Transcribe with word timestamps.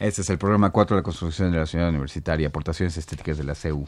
Este 0.00 0.22
es 0.22 0.30
el 0.30 0.38
programa 0.38 0.70
4 0.70 0.96
de 0.96 1.00
la 1.00 1.04
construcción 1.04 1.52
de 1.52 1.58
la 1.58 1.66
ciudad 1.66 1.90
universitaria, 1.90 2.48
aportaciones 2.48 2.96
estéticas 2.96 3.36
de 3.36 3.44
la 3.44 3.54
CEU. 3.54 3.86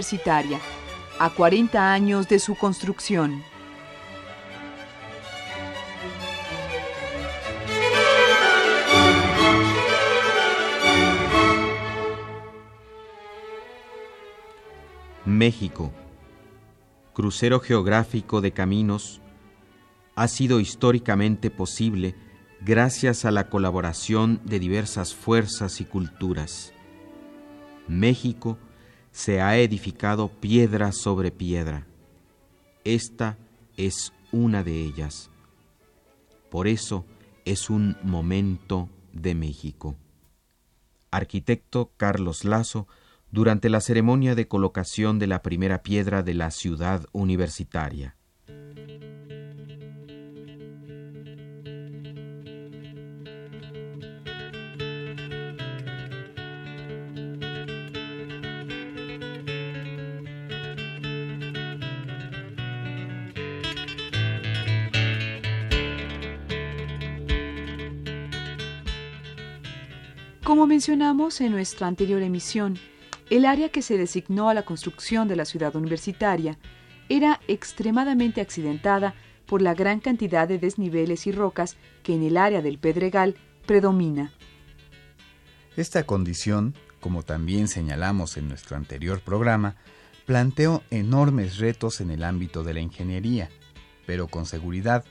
Universitaria, 0.00 0.58
a 1.18 1.28
40 1.28 1.92
años 1.92 2.26
de 2.26 2.38
su 2.38 2.54
construcción. 2.54 3.42
México, 15.26 15.92
crucero 17.12 17.60
geográfico 17.60 18.40
de 18.40 18.52
caminos, 18.52 19.20
ha 20.16 20.28
sido 20.28 20.60
históricamente 20.60 21.50
posible 21.50 22.14
gracias 22.62 23.26
a 23.26 23.30
la 23.30 23.50
colaboración 23.50 24.40
de 24.46 24.58
diversas 24.60 25.14
fuerzas 25.14 25.82
y 25.82 25.84
culturas. 25.84 26.72
México 27.86 28.56
se 29.12 29.40
ha 29.40 29.56
edificado 29.58 30.28
piedra 30.28 30.92
sobre 30.92 31.30
piedra. 31.30 31.86
Esta 32.84 33.36
es 33.76 34.12
una 34.32 34.62
de 34.62 34.82
ellas. 34.82 35.30
Por 36.50 36.66
eso 36.66 37.04
es 37.44 37.70
un 37.70 37.96
momento 38.02 38.88
de 39.12 39.34
México. 39.34 39.96
Arquitecto 41.10 41.92
Carlos 41.96 42.44
Lazo, 42.44 42.86
durante 43.30 43.68
la 43.68 43.80
ceremonia 43.80 44.34
de 44.34 44.48
colocación 44.48 45.18
de 45.18 45.26
la 45.26 45.42
primera 45.42 45.82
piedra 45.82 46.22
de 46.22 46.34
la 46.34 46.50
ciudad 46.50 47.06
universitaria. 47.12 48.16
Mencionamos 70.80 71.42
en 71.42 71.52
nuestra 71.52 71.88
anterior 71.88 72.22
emisión, 72.22 72.78
el 73.28 73.44
área 73.44 73.68
que 73.68 73.82
se 73.82 73.98
designó 73.98 74.48
a 74.48 74.54
la 74.54 74.62
construcción 74.62 75.28
de 75.28 75.36
la 75.36 75.44
ciudad 75.44 75.76
universitaria 75.76 76.56
era 77.10 77.38
extremadamente 77.48 78.40
accidentada 78.40 79.14
por 79.44 79.60
la 79.60 79.74
gran 79.74 80.00
cantidad 80.00 80.48
de 80.48 80.58
desniveles 80.58 81.26
y 81.26 81.32
rocas 81.32 81.76
que 82.02 82.14
en 82.14 82.22
el 82.22 82.38
área 82.38 82.62
del 82.62 82.78
Pedregal 82.78 83.36
predomina. 83.66 84.32
Esta 85.76 86.04
condición, 86.04 86.74
como 86.98 87.24
también 87.24 87.68
señalamos 87.68 88.38
en 88.38 88.48
nuestro 88.48 88.78
anterior 88.78 89.20
programa, 89.20 89.76
planteó 90.24 90.82
enormes 90.90 91.58
retos 91.58 92.00
en 92.00 92.10
el 92.10 92.24
ámbito 92.24 92.64
de 92.64 92.72
la 92.72 92.80
ingeniería, 92.80 93.50
pero 94.06 94.28
con 94.28 94.46
seguridad 94.46 95.04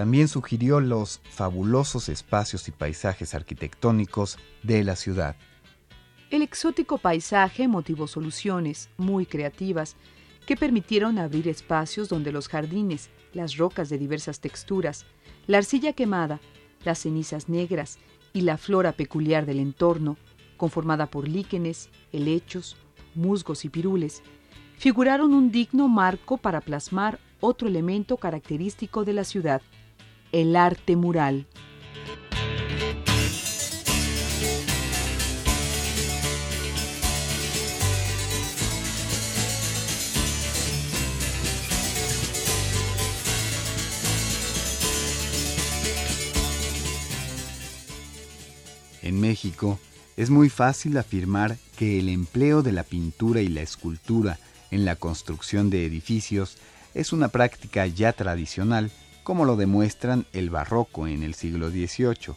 también 0.00 0.28
sugirió 0.28 0.80
los 0.80 1.20
fabulosos 1.24 2.08
espacios 2.08 2.66
y 2.68 2.70
paisajes 2.70 3.34
arquitectónicos 3.34 4.38
de 4.62 4.82
la 4.82 4.96
ciudad. 4.96 5.36
El 6.30 6.40
exótico 6.40 6.96
paisaje 6.96 7.68
motivó 7.68 8.06
soluciones 8.06 8.88
muy 8.96 9.26
creativas 9.26 9.96
que 10.46 10.56
permitieron 10.56 11.18
abrir 11.18 11.48
espacios 11.48 12.08
donde 12.08 12.32
los 12.32 12.48
jardines, 12.48 13.10
las 13.34 13.58
rocas 13.58 13.90
de 13.90 13.98
diversas 13.98 14.40
texturas, 14.40 15.04
la 15.46 15.58
arcilla 15.58 15.92
quemada, 15.92 16.40
las 16.82 17.00
cenizas 17.00 17.50
negras 17.50 17.98
y 18.32 18.40
la 18.40 18.56
flora 18.56 18.92
peculiar 18.92 19.44
del 19.44 19.58
entorno, 19.58 20.16
conformada 20.56 21.10
por 21.10 21.28
líquenes, 21.28 21.90
helechos, 22.10 22.78
musgos 23.14 23.66
y 23.66 23.68
pirules, 23.68 24.22
figuraron 24.78 25.34
un 25.34 25.50
digno 25.52 25.88
marco 25.88 26.38
para 26.38 26.62
plasmar 26.62 27.18
otro 27.40 27.68
elemento 27.68 28.16
característico 28.16 29.04
de 29.04 29.12
la 29.12 29.24
ciudad, 29.24 29.60
el 30.32 30.56
arte 30.56 30.96
mural. 30.96 31.46
En 49.02 49.20
México 49.20 49.78
es 50.16 50.30
muy 50.30 50.48
fácil 50.50 50.96
afirmar 50.96 51.56
que 51.76 51.98
el 51.98 52.08
empleo 52.08 52.62
de 52.62 52.72
la 52.72 52.84
pintura 52.84 53.40
y 53.40 53.48
la 53.48 53.62
escultura 53.62 54.38
en 54.70 54.84
la 54.84 54.94
construcción 54.94 55.70
de 55.70 55.84
edificios 55.84 56.58
es 56.94 57.12
una 57.12 57.28
práctica 57.28 57.86
ya 57.86 58.12
tradicional 58.12 58.90
como 59.22 59.44
lo 59.44 59.56
demuestran 59.56 60.26
el 60.32 60.50
barroco 60.50 61.06
en 61.06 61.22
el 61.22 61.34
siglo 61.34 61.70
XVIII, 61.70 62.36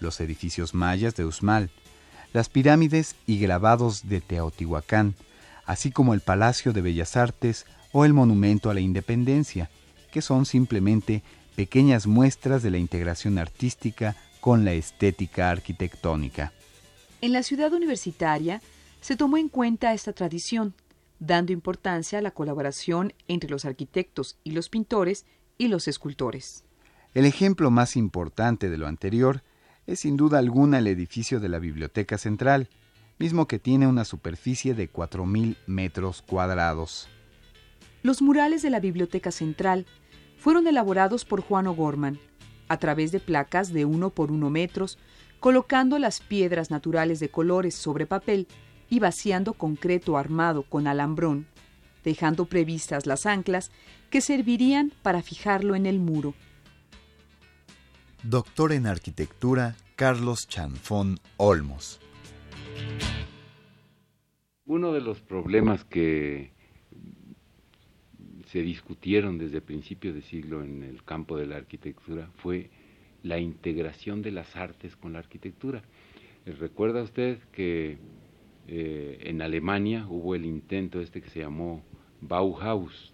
los 0.00 0.20
edificios 0.20 0.74
mayas 0.74 1.14
de 1.16 1.24
Usmal, 1.24 1.70
las 2.32 2.48
pirámides 2.48 3.16
y 3.26 3.38
grabados 3.38 4.08
de 4.08 4.20
Teotihuacán, 4.20 5.14
así 5.64 5.90
como 5.90 6.14
el 6.14 6.20
Palacio 6.20 6.72
de 6.72 6.82
Bellas 6.82 7.16
Artes 7.16 7.66
o 7.92 8.04
el 8.04 8.12
Monumento 8.12 8.70
a 8.70 8.74
la 8.74 8.80
Independencia, 8.80 9.70
que 10.10 10.22
son 10.22 10.46
simplemente 10.46 11.22
pequeñas 11.56 12.06
muestras 12.06 12.62
de 12.62 12.70
la 12.70 12.78
integración 12.78 13.38
artística 13.38 14.16
con 14.40 14.64
la 14.64 14.72
estética 14.72 15.50
arquitectónica. 15.50 16.52
En 17.20 17.32
la 17.32 17.42
ciudad 17.42 17.72
universitaria 17.72 18.62
se 19.00 19.16
tomó 19.16 19.38
en 19.38 19.48
cuenta 19.48 19.92
esta 19.92 20.12
tradición, 20.12 20.74
dando 21.18 21.52
importancia 21.52 22.18
a 22.18 22.22
la 22.22 22.30
colaboración 22.30 23.12
entre 23.26 23.50
los 23.50 23.64
arquitectos 23.64 24.36
y 24.44 24.52
los 24.52 24.68
pintores 24.68 25.24
y 25.58 25.68
los 25.68 25.88
escultores. 25.88 26.64
El 27.14 27.26
ejemplo 27.26 27.70
más 27.70 27.96
importante 27.96 28.70
de 28.70 28.78
lo 28.78 28.86
anterior 28.86 29.42
es 29.86 30.00
sin 30.00 30.16
duda 30.16 30.38
alguna 30.38 30.78
el 30.78 30.86
edificio 30.86 31.40
de 31.40 31.48
la 31.48 31.58
Biblioteca 31.58 32.16
Central, 32.16 32.68
mismo 33.18 33.48
que 33.48 33.58
tiene 33.58 33.86
una 33.86 34.04
superficie 34.04 34.74
de 34.74 34.90
4.000 34.90 35.56
metros 35.66 36.22
cuadrados. 36.22 37.08
Los 38.02 38.22
murales 38.22 38.62
de 38.62 38.70
la 38.70 38.80
Biblioteca 38.80 39.32
Central 39.32 39.86
fueron 40.36 40.66
elaborados 40.68 41.24
por 41.24 41.40
Juan 41.40 41.66
O'Gorman, 41.66 42.20
a 42.68 42.76
través 42.76 43.10
de 43.10 43.18
placas 43.18 43.72
de 43.72 43.84
1 43.84 44.10
por 44.10 44.30
1 44.30 44.50
metros, 44.50 44.98
colocando 45.40 45.98
las 45.98 46.20
piedras 46.20 46.70
naturales 46.70 47.18
de 47.18 47.30
colores 47.30 47.74
sobre 47.74 48.06
papel 48.06 48.46
y 48.90 49.00
vaciando 49.00 49.54
concreto 49.54 50.16
armado 50.16 50.62
con 50.62 50.86
alambrón, 50.86 51.46
dejando 52.08 52.46
previstas 52.46 53.04
las 53.04 53.26
anclas 53.26 53.70
que 54.08 54.22
servirían 54.22 54.92
para 55.02 55.20
fijarlo 55.20 55.74
en 55.74 55.84
el 55.84 55.98
muro. 55.98 56.32
Doctor 58.22 58.72
en 58.72 58.86
Arquitectura 58.86 59.76
Carlos 59.94 60.48
Chanfón 60.48 61.18
Olmos. 61.36 62.00
Uno 64.64 64.92
de 64.94 65.02
los 65.02 65.20
problemas 65.20 65.84
que 65.84 66.52
se 68.46 68.62
discutieron 68.62 69.36
desde 69.36 69.60
principios 69.60 70.14
de 70.14 70.22
siglo 70.22 70.64
en 70.64 70.82
el 70.82 71.04
campo 71.04 71.36
de 71.36 71.46
la 71.46 71.56
arquitectura 71.56 72.30
fue 72.36 72.70
la 73.22 73.38
integración 73.38 74.22
de 74.22 74.30
las 74.30 74.56
artes 74.56 74.96
con 74.96 75.12
la 75.12 75.18
arquitectura. 75.18 75.82
¿Recuerda 76.46 77.02
usted 77.02 77.38
que 77.52 77.98
eh, 78.70 79.18
en 79.22 79.40
Alemania 79.40 80.06
hubo 80.10 80.34
el 80.34 80.44
intento 80.44 81.00
este 81.00 81.22
que 81.22 81.30
se 81.30 81.40
llamó 81.40 81.82
Bauhaus, 82.20 83.12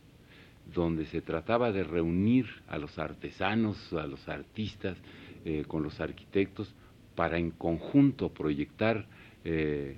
donde 0.72 1.06
se 1.06 1.20
trataba 1.20 1.72
de 1.72 1.84
reunir 1.84 2.46
a 2.68 2.78
los 2.78 2.98
artesanos, 2.98 3.92
a 3.92 4.06
los 4.06 4.28
artistas, 4.28 4.96
eh, 5.44 5.64
con 5.66 5.82
los 5.82 6.00
arquitectos, 6.00 6.74
para 7.14 7.38
en 7.38 7.50
conjunto 7.50 8.30
proyectar 8.30 9.06
eh, 9.44 9.96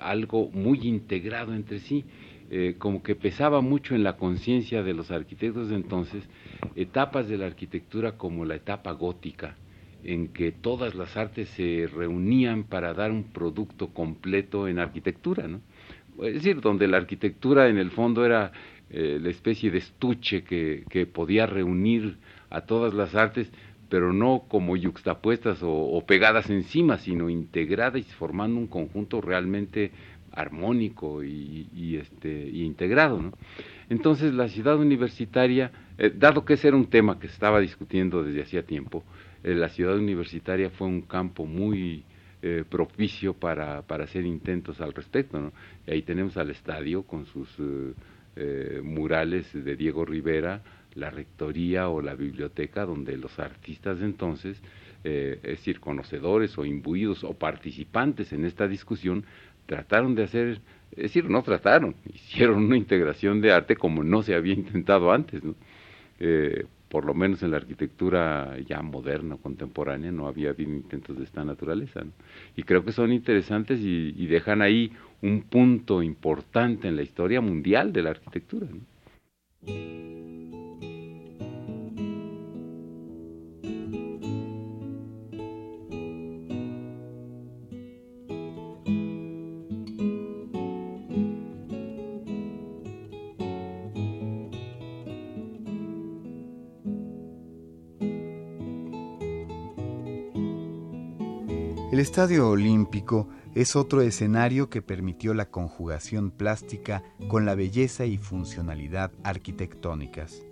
algo 0.00 0.50
muy 0.50 0.80
integrado 0.86 1.54
entre 1.54 1.78
sí, 1.80 2.04
eh, 2.50 2.76
como 2.78 3.02
que 3.02 3.14
pesaba 3.14 3.62
mucho 3.62 3.94
en 3.94 4.04
la 4.04 4.16
conciencia 4.16 4.82
de 4.82 4.92
los 4.92 5.10
arquitectos 5.10 5.70
de 5.70 5.76
entonces 5.76 6.22
etapas 6.76 7.26
de 7.26 7.38
la 7.38 7.46
arquitectura 7.46 8.18
como 8.18 8.44
la 8.44 8.56
etapa 8.56 8.92
gótica 8.92 9.56
en 10.04 10.28
que 10.28 10.52
todas 10.52 10.94
las 10.94 11.16
artes 11.16 11.48
se 11.50 11.88
reunían 11.90 12.64
para 12.64 12.92
dar 12.92 13.10
un 13.10 13.24
producto 13.24 13.88
completo 13.88 14.68
en 14.68 14.78
arquitectura, 14.78 15.46
¿no? 15.48 15.60
Es 16.20 16.34
decir, 16.34 16.60
donde 16.60 16.88
la 16.88 16.98
arquitectura 16.98 17.68
en 17.68 17.78
el 17.78 17.90
fondo 17.90 18.24
era 18.24 18.52
eh, 18.90 19.18
la 19.20 19.30
especie 19.30 19.70
de 19.70 19.78
estuche 19.78 20.44
que, 20.44 20.84
que, 20.90 21.06
podía 21.06 21.46
reunir 21.46 22.18
a 22.50 22.62
todas 22.62 22.92
las 22.92 23.14
artes, 23.14 23.50
pero 23.88 24.12
no 24.12 24.44
como 24.48 24.76
yuxtapuestas 24.76 25.58
o, 25.62 26.02
pegadas 26.06 26.50
encima, 26.50 26.98
sino 26.98 27.28
integradas 27.28 28.00
y 28.00 28.04
formando 28.04 28.58
un 28.58 28.66
conjunto 28.66 29.20
realmente 29.20 29.90
armónico 30.32 31.22
y, 31.22 31.98
este, 32.00 32.48
y 32.48 32.64
integrado. 32.64 33.32
Entonces 33.90 34.32
la 34.32 34.48
ciudad 34.48 34.78
universitaria, 34.78 35.72
eh, 35.98 36.10
dado 36.14 36.44
que 36.46 36.54
ese 36.54 36.68
era 36.68 36.76
un 36.78 36.86
tema 36.86 37.18
que 37.18 37.28
se 37.28 37.34
estaba 37.34 37.60
discutiendo 37.60 38.22
desde 38.22 38.40
hacía 38.40 38.62
tiempo, 38.64 39.04
eh, 39.44 39.54
la 39.54 39.68
ciudad 39.68 39.98
universitaria 39.98 40.70
fue 40.70 40.86
un 40.86 41.02
campo 41.02 41.44
muy 41.44 42.04
eh, 42.42 42.64
propicio 42.68 43.34
para, 43.34 43.82
para, 43.82 44.04
hacer 44.04 44.26
intentos 44.26 44.80
al 44.80 44.92
respecto. 44.92 45.40
¿no? 45.40 45.52
Y 45.86 45.92
ahí 45.92 46.02
tenemos 46.02 46.36
al 46.36 46.50
estadio 46.50 47.04
con 47.04 47.26
sus 47.26 47.48
murales 48.82 49.52
de 49.52 49.76
Diego 49.76 50.06
Rivera, 50.06 50.62
la 50.94 51.10
rectoría 51.10 51.90
o 51.90 52.00
la 52.00 52.14
biblioteca, 52.14 52.86
donde 52.86 53.18
los 53.18 53.38
artistas 53.38 53.98
de 53.98 54.06
entonces, 54.06 54.58
es 55.04 55.42
decir, 55.42 55.80
conocedores 55.80 56.56
o 56.56 56.64
imbuidos 56.64 57.24
o 57.24 57.34
participantes 57.34 58.32
en 58.32 58.46
esta 58.46 58.66
discusión, 58.66 59.26
trataron 59.66 60.14
de 60.14 60.22
hacer 60.22 60.60
es 60.92 61.04
decir, 61.04 61.28
no 61.28 61.42
trataron, 61.42 61.94
hicieron 62.14 62.64
una 62.64 62.76
integración 62.76 63.40
de 63.40 63.52
arte 63.52 63.76
como 63.76 64.04
no 64.04 64.22
se 64.22 64.34
había 64.34 64.54
intentado 64.54 65.10
antes, 65.10 65.42
¿no? 65.42 65.54
Por 66.92 67.06
lo 67.06 67.14
menos 67.14 67.42
en 67.42 67.52
la 67.52 67.56
arquitectura 67.56 68.54
ya 68.68 68.82
moderna, 68.82 69.38
contemporánea, 69.38 70.12
no 70.12 70.26
había 70.26 70.50
habido 70.50 70.72
intentos 70.72 71.16
de 71.16 71.24
esta 71.24 71.42
naturaleza. 71.42 72.02
Y 72.54 72.64
creo 72.64 72.84
que 72.84 72.92
son 72.92 73.14
interesantes 73.14 73.80
y, 73.80 74.26
dejan 74.26 74.60
ahí 74.60 74.92
un 75.22 75.40
punto 75.40 76.02
importante 76.02 76.88
en 76.88 76.96
la 76.96 77.02
historia 77.02 77.40
mundial 77.40 77.94
de 77.94 78.02
la 78.02 78.10
arquitectura. 78.10 78.66
Estadio 102.02 102.48
Olímpico 102.48 103.28
es 103.54 103.76
otro 103.76 104.02
escenario 104.02 104.68
que 104.68 104.82
permitió 104.82 105.34
la 105.34 105.50
conjugación 105.50 106.32
plástica 106.32 107.04
con 107.28 107.46
la 107.46 107.54
belleza 107.54 108.06
y 108.06 108.18
funcionalidad 108.18 109.12
arquitectónicas. 109.22 110.42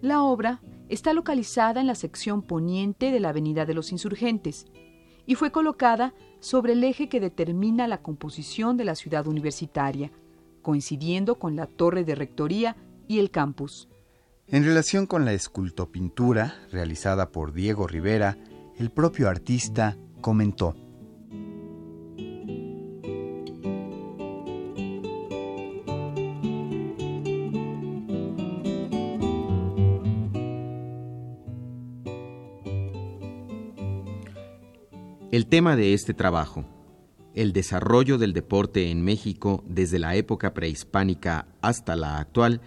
La 0.00 0.24
obra 0.24 0.60
está 0.88 1.12
localizada 1.12 1.80
en 1.80 1.86
la 1.86 1.94
sección 1.94 2.42
poniente 2.42 3.12
de 3.12 3.20
la 3.20 3.28
Avenida 3.28 3.66
de 3.66 3.74
los 3.74 3.92
Insurgentes 3.92 4.66
y 5.26 5.36
fue 5.36 5.52
colocada 5.52 6.12
sobre 6.40 6.72
el 6.72 6.82
eje 6.82 7.08
que 7.08 7.20
determina 7.20 7.86
la 7.86 8.02
composición 8.02 8.76
de 8.76 8.84
la 8.84 8.96
ciudad 8.96 9.28
universitaria, 9.28 10.10
coincidiendo 10.60 11.38
con 11.38 11.54
la 11.54 11.68
torre 11.68 12.02
de 12.02 12.16
rectoría 12.16 12.76
y 13.06 13.20
el 13.20 13.30
campus. 13.30 13.88
En 14.48 14.64
relación 14.64 15.06
con 15.06 15.24
la 15.24 15.34
escultopintura 15.34 16.56
realizada 16.72 17.30
por 17.30 17.52
Diego 17.52 17.86
Rivera, 17.86 18.38
el 18.76 18.90
propio 18.90 19.28
artista 19.28 19.96
comentó. 20.20 20.74
El 35.30 35.46
tema 35.46 35.76
de 35.76 35.94
este 35.94 36.12
trabajo, 36.12 36.64
el 37.34 37.52
desarrollo 37.52 38.18
del 38.18 38.32
deporte 38.32 38.90
en 38.90 39.02
México 39.02 39.62
desde 39.68 40.00
la 40.00 40.16
época 40.16 40.54
prehispánica 40.54 41.46
hasta 41.62 41.94
la 41.94 42.18
actual, 42.18 42.60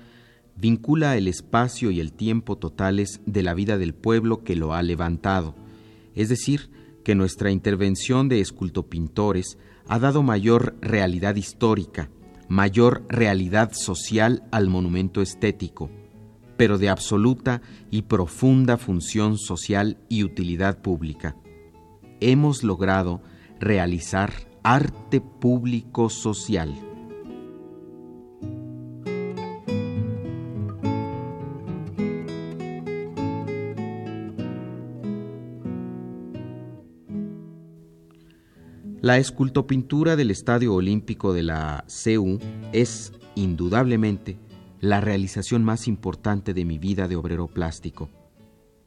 vincula 0.56 1.18
el 1.18 1.28
espacio 1.28 1.92
y 1.92 2.00
el 2.00 2.14
tiempo 2.14 2.58
totales 2.58 3.20
de 3.26 3.44
la 3.44 3.54
vida 3.54 3.78
del 3.78 3.94
pueblo 3.94 4.46
que 4.46 4.56
lo 4.56 4.74
ha 4.74 4.82
levantado, 4.82 5.56
es 6.16 6.30
decir, 6.30 6.70
que 7.04 7.16
nuestra 7.16 7.52
intervención 7.52 8.30
de 8.30 8.40
escultopintores 8.40 9.58
ha 9.88 10.00
dado 10.00 10.24
mayor 10.24 10.76
realidad 10.82 11.36
histórica, 11.36 12.10
mayor 12.48 13.04
realidad 13.10 13.72
social 13.74 14.44
al 14.52 14.70
monumento 14.70 15.22
estético, 15.22 15.90
pero 16.58 16.78
de 16.78 16.90
absoluta 16.90 17.62
y 17.92 18.04
profunda 18.04 18.78
función 18.78 19.38
social 19.38 19.98
y 20.10 20.24
utilidad 20.24 20.82
pública. 20.82 21.36
Hemos 22.20 22.64
logrado 22.64 23.22
realizar 23.60 24.34
arte 24.64 25.20
público 25.20 26.10
social. 26.10 26.93
La 39.04 39.18
escultopintura 39.18 40.16
del 40.16 40.32
Estadio 40.32 40.74
Olímpico 40.74 41.34
de 41.34 41.44
la 41.44 41.84
CEU 41.90 42.40
es, 42.72 43.12
indudablemente, 43.36 44.40
la 44.80 45.02
realización 45.02 45.62
más 45.62 45.90
importante 45.90 46.54
de 46.54 46.64
mi 46.64 46.78
vida 46.78 47.10
de 47.10 47.18
obrero 47.18 47.48
plástico, 47.48 48.10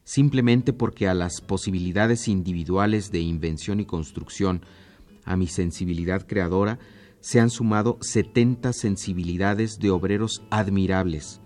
simplemente 0.03 0.73
porque 0.73 1.07
a 1.07 1.13
las 1.13 1.39
posibilidades 1.41 2.27
individuales 2.27 3.11
de 3.11 3.19
invención 3.19 3.79
y 3.79 3.85
construcción, 3.85 4.63
a 5.23 5.37
mi 5.37 5.45
sensibilidad 5.45 6.25
creadora, 6.25 6.79
se 7.19 7.39
han 7.39 7.51
sumado 7.51 7.99
70 8.01 8.73
sensibilidades 8.73 9.77
de 9.77 9.91
obreros 9.91 10.41
admirables, 10.49 11.41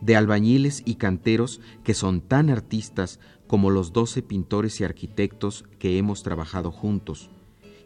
de 0.00 0.16
albañiles 0.16 0.82
y 0.86 0.94
canteros 0.94 1.60
que 1.82 1.92
son 1.92 2.22
tan 2.22 2.48
artistas 2.48 3.20
como 3.46 3.68
los 3.68 3.92
12 3.92 4.22
pintores 4.22 4.80
y 4.80 4.84
arquitectos 4.84 5.66
que 5.78 5.98
hemos 5.98 6.22
trabajado 6.22 6.72
juntos 6.72 7.28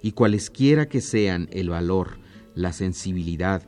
y 0.03 0.13
cualesquiera 0.13 0.89
que 0.89 1.01
sean 1.01 1.49
el 1.53 1.71
valor, 1.71 2.19
la 2.55 2.73
sensibilidad 2.73 3.63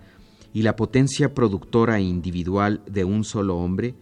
y 0.52 0.62
la 0.62 0.76
potencia 0.76 1.34
productora 1.34 2.00
individual 2.00 2.82
de 2.86 3.04
un 3.04 3.24
solo 3.24 3.56
hombre, 3.58 3.94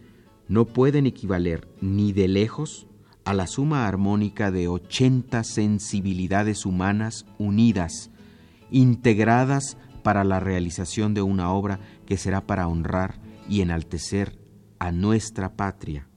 no 0.47 0.65
pueden 0.65 1.05
equivaler 1.05 1.67
ni 1.79 2.11
de 2.11 2.27
lejos 2.27 2.87
a 3.23 3.33
la 3.33 3.45
suma 3.45 3.87
armónica 3.87 4.49
de 4.49 4.67
80 4.67 5.43
sensibilidades 5.43 6.65
humanas 6.65 7.25
unidas, 7.37 8.09
integradas 8.71 9.77
para 10.01 10.23
la 10.23 10.39
realización 10.39 11.13
de 11.13 11.21
una 11.21 11.51
obra 11.51 11.79
que 12.07 12.17
será 12.17 12.47
para 12.47 12.67
honrar 12.67 13.19
y 13.47 13.61
enaltecer 13.61 14.39
a 14.79 14.91
nuestra 14.91 15.55
patria. 15.55 16.08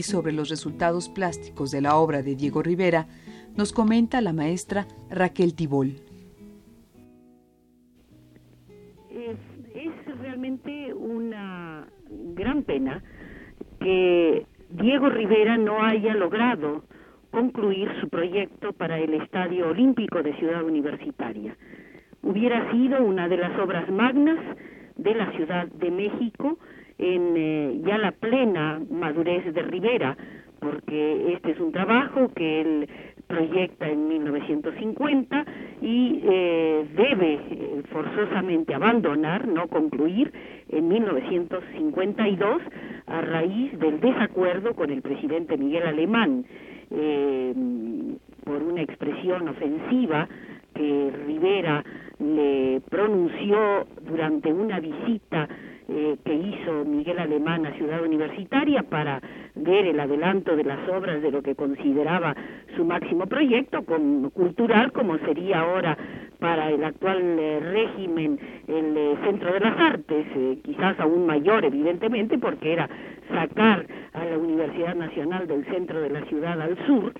Y 0.00 0.02
sobre 0.02 0.32
los 0.32 0.48
resultados 0.48 1.10
plásticos 1.10 1.70
de 1.70 1.82
la 1.82 1.96
obra 1.96 2.22
de 2.22 2.34
Diego 2.34 2.62
Rivera, 2.62 3.06
nos 3.54 3.70
comenta 3.70 4.22
la 4.22 4.32
maestra 4.32 4.86
Raquel 5.10 5.54
Tibol. 5.54 5.88
Es, 9.10 9.36
realmente 10.22 10.94
una 10.94 11.86
gran 12.34 12.62
pena 12.62 13.02
que 13.78 14.46
Diego 14.70 15.10
Rivera 15.10 15.58
no 15.58 15.82
haya 15.82 16.14
logrado 16.14 16.84
concluir 17.30 17.90
su 18.00 18.08
proyecto 18.08 18.72
para 18.72 18.98
el 18.98 19.12
Estadio 19.14 19.68
Olímpico 19.68 20.22
de 20.22 20.34
Ciudad 20.36 20.64
Universitaria. 20.64 21.54
Hubiera 22.22 22.72
sido 22.72 23.04
una 23.04 23.28
de 23.28 23.36
las 23.36 23.58
obras 23.58 23.90
magnas 23.90 24.38
de 24.96 25.14
la 25.14 25.30
Ciudad 25.32 25.66
de 25.68 25.90
México 25.90 26.58
en 27.00 27.34
eh, 27.36 27.80
ya 27.84 27.98
la 27.98 28.12
plena 28.12 28.80
madurez 28.90 29.52
de 29.52 29.62
Rivera, 29.62 30.16
porque 30.60 31.32
este 31.32 31.52
es 31.52 31.60
un 31.60 31.72
trabajo 31.72 32.28
que 32.34 32.60
él 32.60 32.88
proyecta 33.26 33.88
en 33.88 34.08
1950 34.08 35.44
y 35.80 36.20
eh, 36.24 36.86
debe 36.96 37.34
eh, 37.34 37.82
forzosamente 37.92 38.74
abandonar, 38.74 39.46
no 39.48 39.68
concluir, 39.68 40.32
en 40.68 40.88
1952 40.88 42.62
a 43.06 43.20
raíz 43.22 43.78
del 43.78 44.00
desacuerdo 44.00 44.74
con 44.74 44.90
el 44.90 45.00
presidente 45.00 45.56
Miguel 45.56 45.86
Alemán 45.86 46.44
eh, 46.90 47.54
por 48.44 48.62
una 48.62 48.82
expresión 48.82 49.48
ofensiva 49.48 50.28
que 50.74 51.12
Rivera 51.26 51.84
le 52.18 52.82
pronunció 52.90 53.86
durante 54.02 54.52
una 54.52 54.80
visita 54.80 55.48
eh, 55.92 56.16
que 56.24 56.34
hizo 56.34 56.84
Miguel 56.84 57.18
Alemán 57.18 57.66
a 57.66 57.72
Ciudad 57.72 58.00
Universitaria 58.02 58.84
para 58.84 59.20
ver 59.56 59.86
el 59.86 59.98
adelanto 59.98 60.54
de 60.54 60.62
las 60.62 60.88
obras 60.88 61.20
de 61.20 61.32
lo 61.32 61.42
que 61.42 61.56
consideraba 61.56 62.36
su 62.76 62.84
máximo 62.84 63.26
proyecto 63.26 63.82
cultural, 63.82 64.92
como 64.92 65.18
sería 65.18 65.60
ahora 65.60 65.98
para 66.38 66.70
el 66.70 66.84
actual 66.84 67.18
eh, 67.20 67.60
régimen 67.60 68.38
el 68.68 68.96
eh, 68.96 69.16
Centro 69.24 69.52
de 69.52 69.60
las 69.60 69.76
Artes, 69.78 70.26
quizás 70.62 70.98
aún 71.00 71.26
mayor 71.26 71.64
evidentemente, 71.64 72.38
porque 72.38 72.72
era 72.72 72.88
sacar 73.28 73.84
a 74.12 74.24
la 74.24 74.38
Universidad 74.38 74.94
Nacional 74.94 75.48
del 75.48 75.64
centro 75.66 76.00
de 76.00 76.10
la 76.10 76.24
ciudad 76.26 76.60
al 76.60 76.76
sur, 76.86 77.12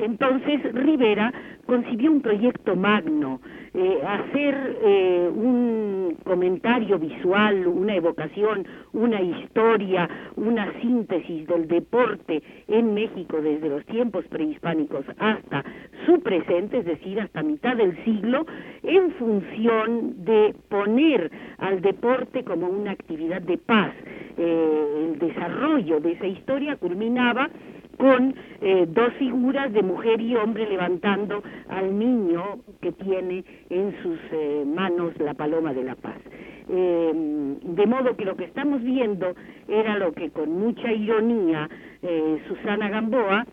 entonces 0.00 0.60
Rivera 0.72 1.32
concibió 1.66 2.10
un 2.10 2.22
proyecto 2.22 2.76
magno, 2.76 3.40
eh, 3.74 3.98
hacer 4.06 4.78
eh, 4.82 5.30
un 5.32 6.16
comentario 6.24 6.98
visual, 6.98 7.66
una 7.66 7.94
evocación, 7.94 8.66
una 8.92 9.20
historia, 9.20 10.08
una 10.36 10.72
síntesis 10.80 11.46
del 11.46 11.68
deporte 11.68 12.42
en 12.68 12.94
México 12.94 13.40
desde 13.42 13.68
los 13.68 13.84
tiempos 13.84 14.24
prehispánicos 14.26 15.04
hasta 15.18 15.64
su 16.06 16.20
presente, 16.20 16.78
es 16.78 16.86
decir, 16.86 17.20
hasta 17.20 17.42
mitad 17.42 17.76
del 17.76 18.02
siglo, 18.04 18.46
en 18.82 19.10
función 19.12 20.24
de 20.24 20.54
poner 20.68 21.30
al 21.58 21.80
deporte 21.82 22.44
como 22.44 22.68
una 22.68 22.92
actividad 22.92 23.42
de 23.42 23.58
paz. 23.58 23.92
Eh, 24.38 25.10
el 25.10 25.18
desarrollo 25.18 26.00
de 26.00 26.12
esa 26.12 26.26
historia 26.26 26.76
culminaba 26.76 27.50
con 27.98 28.34
eh, 28.60 28.86
dos 28.88 29.12
figuras 29.14 29.72
de 29.72 29.82
mujer 29.82 30.20
y 30.20 30.34
hombre 30.36 30.66
levantando 30.68 31.42
al 31.68 31.98
niño 31.98 32.60
que 32.80 32.92
tiene 32.92 33.44
en 33.68 33.94
sus 34.02 34.18
eh, 34.32 34.64
manos 34.66 35.12
la 35.18 35.34
paloma 35.34 35.74
de 35.74 35.84
la 35.84 35.96
paz. 35.96 36.16
Eh, 36.70 37.12
de 37.62 37.86
modo 37.86 38.16
que 38.16 38.24
lo 38.24 38.36
que 38.36 38.44
estamos 38.44 38.82
viendo 38.82 39.34
era 39.66 39.98
lo 39.98 40.12
que 40.12 40.30
con 40.30 40.50
mucha 40.50 40.92
ironía 40.92 41.68
Susana 42.46 42.88
Gamboa, 42.88 43.44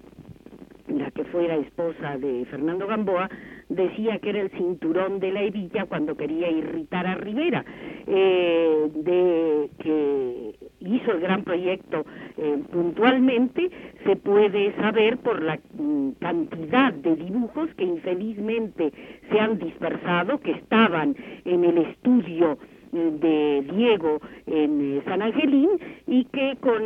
la 0.88 1.10
que 1.10 1.24
fuera 1.26 1.56
esposa 1.56 2.18
de 2.18 2.46
Fernando 2.46 2.86
Gamboa, 2.86 3.28
decía 3.70 4.20
que 4.20 4.30
era 4.30 4.42
el 4.42 4.52
cinturón 4.52 5.20
de 5.20 5.32
la 5.32 5.42
hebilla 5.42 5.86
cuando 5.86 6.16
quería 6.16 6.52
irritar 6.52 7.08
a 7.08 7.16
Rivera, 7.16 7.66
de 8.06 9.70
que 9.80 10.54
hizo 10.86 11.12
el 11.12 11.20
gran 11.20 11.44
proyecto 11.44 12.06
eh, 12.38 12.60
puntualmente, 12.72 13.70
se 14.04 14.16
puede 14.16 14.76
saber 14.76 15.18
por 15.18 15.42
la 15.42 15.60
mm, 15.78 16.12
cantidad 16.20 16.94
de 16.94 17.16
dibujos 17.16 17.70
que 17.76 17.84
infelizmente 17.84 18.92
se 19.30 19.40
han 19.40 19.58
dispersado, 19.58 20.40
que 20.40 20.52
estaban 20.52 21.16
en 21.46 21.64
el 21.64 21.78
estudio 21.80 22.58
de 22.96 23.62
Diego 23.74 24.20
en 24.48 24.98
eh, 24.98 25.02
San 25.06 25.22
Angelín 25.22 25.70
y 26.08 26.26
que 26.26 26.56
con 26.62 26.82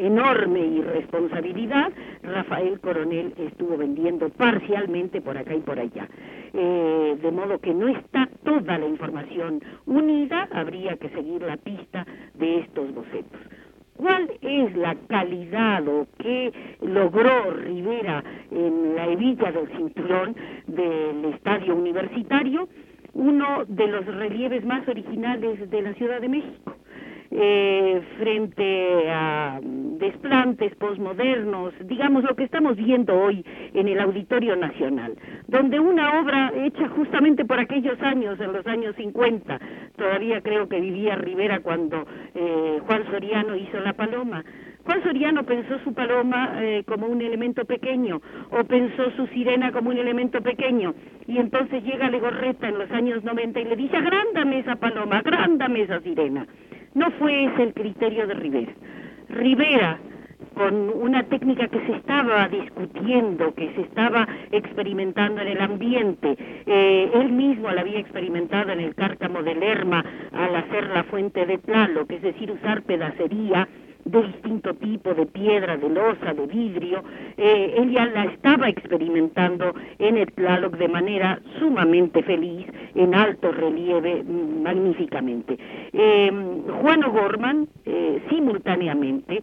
enorme 0.00 0.60
irresponsabilidad 0.60 1.92
Rafael 2.22 2.80
Coronel 2.80 3.34
estuvo 3.36 3.76
vendiendo 3.76 4.30
parcialmente 4.30 5.20
por 5.20 5.36
acá 5.36 5.54
y 5.54 5.60
por 5.60 5.78
allá. 5.78 6.08
Eh, 6.52 7.16
de 7.22 7.30
modo 7.30 7.58
que 7.58 7.74
no 7.74 7.88
está 7.88 8.28
toda 8.42 8.78
la 8.78 8.86
información 8.86 9.62
unida, 9.86 10.48
habría 10.52 10.96
que 10.96 11.10
seguir 11.10 11.42
la 11.42 11.56
pista 11.56 12.06
de 12.34 12.60
estos 12.60 12.92
bocetos. 12.94 13.40
¿Cuál 13.96 14.30
es 14.40 14.74
la 14.76 14.94
calidad 15.08 15.86
o 15.86 16.06
qué 16.18 16.50
logró 16.80 17.50
Rivera 17.50 18.24
en 18.50 18.96
la 18.96 19.06
hebilla 19.06 19.52
del 19.52 19.68
cinturón 19.76 20.34
del 20.66 21.34
estadio 21.34 21.76
universitario? 21.76 22.66
Uno 23.12 23.64
de 23.66 23.86
los 23.88 24.06
relieves 24.06 24.64
más 24.64 24.86
originales 24.88 25.70
de 25.70 25.82
la 25.82 25.94
Ciudad 25.94 26.20
de 26.20 26.28
México. 26.28 26.76
Eh, 27.32 28.02
frente 28.18 29.08
a 29.08 29.60
desplantes 29.62 30.74
posmodernos, 30.74 31.72
digamos 31.86 32.24
lo 32.24 32.34
que 32.34 32.42
estamos 32.42 32.76
viendo 32.76 33.14
hoy 33.14 33.44
en 33.72 33.86
el 33.86 34.00
Auditorio 34.00 34.56
Nacional, 34.56 35.14
donde 35.46 35.78
una 35.78 36.20
obra 36.20 36.52
hecha 36.56 36.88
justamente 36.88 37.44
por 37.44 37.60
aquellos 37.60 38.02
años, 38.02 38.40
en 38.40 38.52
los 38.52 38.66
años 38.66 38.96
50, 38.96 39.60
todavía 39.96 40.40
creo 40.40 40.68
que 40.68 40.80
vivía 40.80 41.14
Rivera 41.14 41.60
cuando 41.60 42.04
eh, 42.34 42.80
Juan 42.84 43.04
Soriano 43.08 43.54
hizo 43.54 43.78
La 43.78 43.92
Paloma, 43.92 44.44
Soriano 45.02 45.44
pensó 45.44 45.78
su 45.84 45.94
paloma 45.94 46.54
eh, 46.56 46.82
como 46.86 47.06
un 47.06 47.22
elemento 47.22 47.64
pequeño 47.64 48.20
o 48.50 48.64
pensó 48.64 49.10
su 49.12 49.26
sirena 49.28 49.72
como 49.72 49.90
un 49.90 49.98
elemento 49.98 50.40
pequeño 50.40 50.94
y 51.26 51.38
entonces 51.38 51.82
llega 51.84 52.10
Legorreta 52.10 52.68
en 52.68 52.78
los 52.78 52.90
años 52.90 53.22
90 53.22 53.60
y 53.60 53.64
le 53.64 53.76
dice 53.76 53.96
agrándame 53.96 54.58
esa 54.58 54.76
paloma, 54.76 55.18
agrándame 55.18 55.82
esa 55.82 56.00
sirena. 56.00 56.46
No 56.94 57.10
fue 57.12 57.44
ese 57.44 57.62
el 57.62 57.74
criterio 57.74 58.26
de 58.26 58.34
Rivera. 58.34 58.72
Rivera, 59.28 59.98
con 60.54 60.74
una 60.90 61.22
técnica 61.24 61.68
que 61.68 61.80
se 61.86 61.92
estaba 61.92 62.48
discutiendo, 62.48 63.54
que 63.54 63.72
se 63.74 63.82
estaba 63.82 64.26
experimentando 64.50 65.40
en 65.40 65.48
el 65.48 65.60
ambiente, 65.60 66.36
eh, 66.66 67.10
él 67.14 67.30
mismo 67.32 67.70
la 67.70 67.82
había 67.82 68.00
experimentado 68.00 68.72
en 68.72 68.80
el 68.80 68.94
cárcamo 68.94 69.42
de 69.42 69.54
Lerma 69.54 70.04
al 70.32 70.56
hacer 70.56 70.88
la 70.88 71.04
fuente 71.04 71.46
de 71.46 71.58
Tlaloc, 71.58 72.10
es 72.10 72.22
decir, 72.22 72.50
usar 72.50 72.82
pedacería 72.82 73.68
de 74.04 74.22
distinto 74.22 74.74
tipo, 74.74 75.14
de 75.14 75.26
piedra, 75.26 75.76
de 75.76 75.88
losa, 75.88 76.34
de 76.34 76.46
vidrio, 76.46 77.02
eh, 77.36 77.74
él 77.76 77.90
ya 77.92 78.06
la 78.06 78.24
estaba 78.24 78.68
experimentando 78.68 79.74
en 79.98 80.16
el 80.16 80.32
Tlaloc 80.32 80.76
de 80.76 80.88
manera 80.88 81.40
sumamente 81.58 82.22
feliz, 82.22 82.66
en 82.94 83.14
alto 83.14 83.52
relieve, 83.52 84.22
mm, 84.22 84.62
magníficamente. 84.62 85.58
Eh, 85.92 86.30
Juan 86.80 87.04
O'Gorman, 87.04 87.68
eh, 87.84 88.22
simultáneamente, 88.28 89.42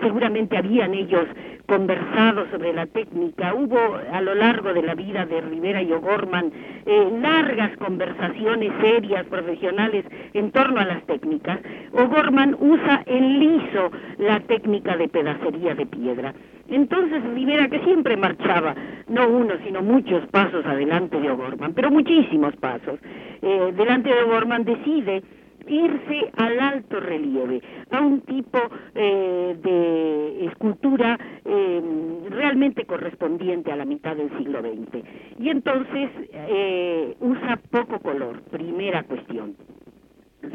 seguramente 0.00 0.56
habían 0.56 0.94
ellos 0.94 1.26
conversado 1.66 2.46
sobre 2.50 2.72
la 2.72 2.86
técnica. 2.86 3.54
Hubo 3.54 3.98
a 4.12 4.20
lo 4.20 4.34
largo 4.34 4.72
de 4.72 4.82
la 4.82 4.94
vida 4.94 5.26
de 5.26 5.40
Rivera 5.40 5.82
y 5.82 5.92
O'Gorman 5.92 6.52
eh, 6.86 7.18
largas 7.20 7.76
conversaciones 7.78 8.72
serias, 8.80 9.26
profesionales, 9.26 10.04
en 10.32 10.50
torno 10.52 10.80
a 10.80 10.84
las 10.84 11.04
técnicas. 11.06 11.58
O'Gorman 11.92 12.56
usa 12.60 13.02
en 13.06 13.38
liso 13.40 13.90
la 14.18 14.40
técnica 14.40 14.96
de 14.96 15.08
pedacería 15.08 15.74
de 15.74 15.86
piedra. 15.86 16.34
Entonces 16.68 17.22
Rivera, 17.34 17.68
que 17.68 17.80
siempre 17.80 18.16
marchaba, 18.16 18.74
no 19.08 19.28
uno, 19.28 19.54
sino 19.64 19.82
muchos 19.82 20.26
pasos 20.28 20.64
adelante 20.66 21.20
de 21.20 21.30
O'Gorman, 21.30 21.74
pero 21.74 21.90
muchísimos 21.90 22.56
pasos, 22.56 22.98
eh, 23.42 23.72
delante 23.76 24.08
de 24.08 24.22
O'Gorman 24.24 24.64
decide 24.64 25.22
irse 25.68 26.30
al 26.36 26.60
alto 26.60 27.00
relieve, 27.00 27.60
a 27.90 28.00
un 28.00 28.20
tipo 28.22 28.58
eh, 28.94 29.56
de 29.62 30.46
escultura 30.46 31.18
eh, 31.44 31.82
realmente 32.30 32.84
correspondiente 32.84 33.72
a 33.72 33.76
la 33.76 33.84
mitad 33.84 34.16
del 34.16 34.30
siglo 34.38 34.60
XX. 34.60 35.04
Y 35.38 35.48
entonces 35.48 36.10
eh, 36.32 37.16
usa 37.20 37.58
poco 37.70 37.98
color, 38.00 38.42
primera 38.42 39.02
cuestión. 39.04 39.56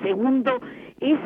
Segundo, 0.03 0.62
es 1.00 1.20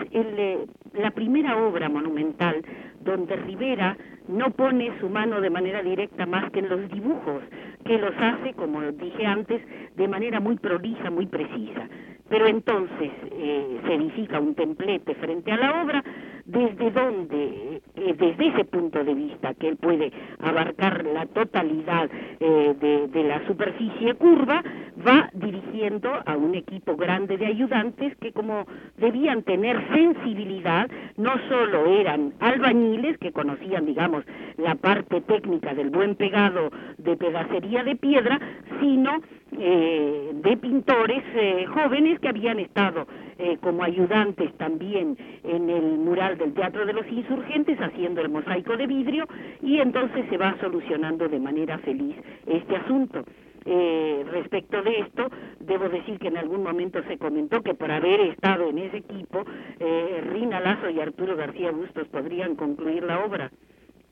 la 0.94 1.12
primera 1.12 1.58
obra 1.58 1.90
monumental 1.90 2.64
donde 3.02 3.36
Rivera 3.36 3.96
no 4.28 4.50
pone 4.52 4.92
su 5.00 5.10
mano 5.10 5.40
de 5.40 5.52
manera 5.52 5.84
directa 5.84 6.26
más 6.26 6.50
que 6.52 6.60
en 6.60 6.70
los 6.70 6.90
dibujos, 6.90 7.44
que 7.86 8.00
los 8.00 8.14
hace, 8.18 8.54
como 8.54 8.82
dije 8.94 9.26
antes, 9.26 9.62
de 9.96 10.08
manera 10.08 10.40
muy 10.40 10.56
prolija, 10.56 11.12
muy 11.12 11.28
precisa 11.28 11.88
pero 12.30 12.48
entonces 12.48 13.12
eh, 13.32 13.82
se 13.86 13.94
edifica 13.94 14.40
un 14.40 14.56
templete 14.56 15.16
frente 15.16 15.52
a 15.52 15.58
la 15.58 15.84
obra, 15.84 16.04
desde 16.46 16.92
donde, 16.92 17.75
desde 18.14 18.48
ese 18.48 18.66
punto 18.66 19.04
de 19.04 19.14
vista, 19.14 19.54
que 19.54 19.70
él 19.70 19.78
puede 19.78 20.12
abarcar 20.40 21.06
la 21.06 21.26
totalidad 21.28 22.10
eh, 22.40 23.08
de, 23.12 23.24
la 23.24 23.46
superficie 23.48 24.14
curva, 24.16 24.64
va 25.06 25.30
dirigiendo 25.34 26.12
a 26.26 26.38
un 26.38 26.56
equipo 26.56 26.96
grande 26.96 27.38
de 27.38 27.48
ayudantes 27.48 28.16
que 28.18 28.32
como 28.32 28.66
debían 28.98 29.44
tener 29.44 29.82
sensibilidad, 29.94 30.90
no 31.18 31.34
solo 31.50 31.88
eran 31.88 32.34
albañiles 32.40 33.18
que 33.18 33.32
conocían, 33.32 33.86
digamos, 33.86 34.24
la 34.58 34.76
parte 34.76 35.22
técnica 35.22 35.74
del 35.74 35.90
buen 35.90 36.16
pegado 36.16 36.70
de 36.98 37.18
pedacería 37.18 37.84
de 37.84 37.96
piedra, 37.96 38.40
sino 38.80 39.22
eh, 39.58 40.32
de 40.34 40.58
pintores 40.58 41.24
eh, 41.34 41.66
jóvenes 41.68 42.20
que 42.20 42.30
habían 42.30 42.60
estado 42.60 43.08
eh, 43.38 43.58
como 43.62 43.84
ayudantes 43.84 44.54
también 44.54 45.18
en 45.44 45.70
el 45.70 45.98
mural 45.98 46.38
del 46.38 46.54
Teatro 46.54 46.86
de 46.86 46.94
los 46.94 47.06
Insurgentes 47.08 47.78
haciendo 47.82 48.22
el 48.22 48.30
mosaico 48.30 48.78
de 48.78 48.88
vidrio 48.88 49.28
y 49.62 49.80
entonces 49.80 50.26
se 50.30 50.38
va 50.38 50.56
solucionando 50.62 51.28
de 51.28 51.40
manera 51.40 51.78
feliz 51.80 52.16
este 52.46 52.78
asunto. 52.78 53.26
Eh, 53.66 54.24
respecto 54.32 54.82
de 54.84 55.00
esto, 55.00 55.28
debo 55.60 55.90
decir 55.90 56.20
que 56.20 56.28
en 56.28 56.38
algún 56.38 56.62
momento 56.64 57.02
se 57.08 57.18
comentó 57.18 57.62
que 57.62 57.74
por 57.74 57.92
haber 57.92 58.22
estado 58.22 58.70
en 58.70 58.78
ese 58.78 58.98
equipo, 58.98 59.44
eh, 59.80 60.24
Rina 60.32 60.60
Lazo 60.60 60.90
y 60.90 61.00
Arturo 61.00 61.36
García 61.36 61.72
Bustos 61.72 62.08
podrían 62.10 62.56
concluir 62.56 63.04
la 63.04 63.26
obra. 63.26 63.52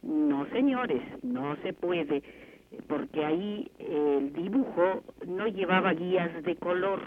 No, 0.02 0.48
señores, 0.48 1.02
no 1.22 1.56
se 1.64 1.72
puede, 1.72 2.24
porque 2.88 3.24
ahí 3.24 3.72
el 3.80 4.34
dibujo 4.34 5.04
no 5.28 5.48
llevaba 5.48 5.94
guías 5.94 6.44
de 6.44 6.56
color, 6.56 7.00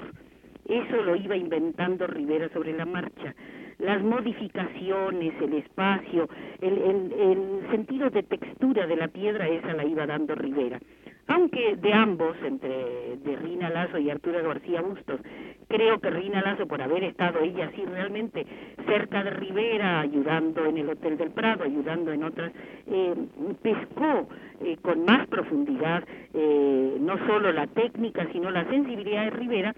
eso 0.68 1.02
lo 1.02 1.16
iba 1.16 1.37
inventando 1.37 2.06
Rivera 2.06 2.49
sobre 2.50 2.73
la 2.73 2.85
marcha 2.85 3.35
las 3.78 4.02
modificaciones, 4.02 5.35
el 5.40 5.52
espacio, 5.54 6.28
el, 6.61 7.62
sentido 7.70 8.11
de 8.11 8.23
textura 8.23 8.87
de 8.87 8.96
la 8.96 9.08
piedra, 9.08 9.49
esa 9.49 9.75
la 9.75 9.85
iba 9.85 10.06
dando 10.06 10.35
Rivera. 10.35 10.80
Aunque 11.28 11.75
de 11.76 11.92
ambos, 11.92 12.37
entre 12.44 13.16
de 13.16 13.37
Rina 13.37 13.68
Lazo 13.68 13.99
y 13.99 14.08
Arturo 14.08 14.42
García 14.44 14.80
Bustos, 14.80 15.20
creo 15.66 15.99
que 15.99 16.08
Rina 16.08 16.40
Lazo, 16.40 16.66
por 16.66 16.80
haber 16.80 17.02
estado 17.02 17.40
ella 17.40 17.66
así 17.66 17.85
realmente 17.85 18.46
cerca 18.87 19.25
de 19.25 19.30
Rivera, 19.30 20.00
ayudando 20.00 20.64
en 20.64 20.78
el 20.78 20.88
Hotel 20.88 21.18
del 21.18 21.32
Prado, 21.32 21.64
ayudando 21.64 22.12
en 22.12 22.23
otras, 22.23 22.52
eh, 22.87 23.14
pescó 23.61 24.28
eh, 24.61 24.76
con 24.80 25.04
más 25.04 25.26
profundidad 25.26 26.04
eh, 26.32 26.96
no 27.00 27.18
solo 27.26 27.52
la 27.52 27.66
técnica, 27.66 28.26
sino 28.32 28.50
la 28.50 28.64
sensibilidad 28.70 29.25
de 29.25 29.30
Rivera 29.30 29.75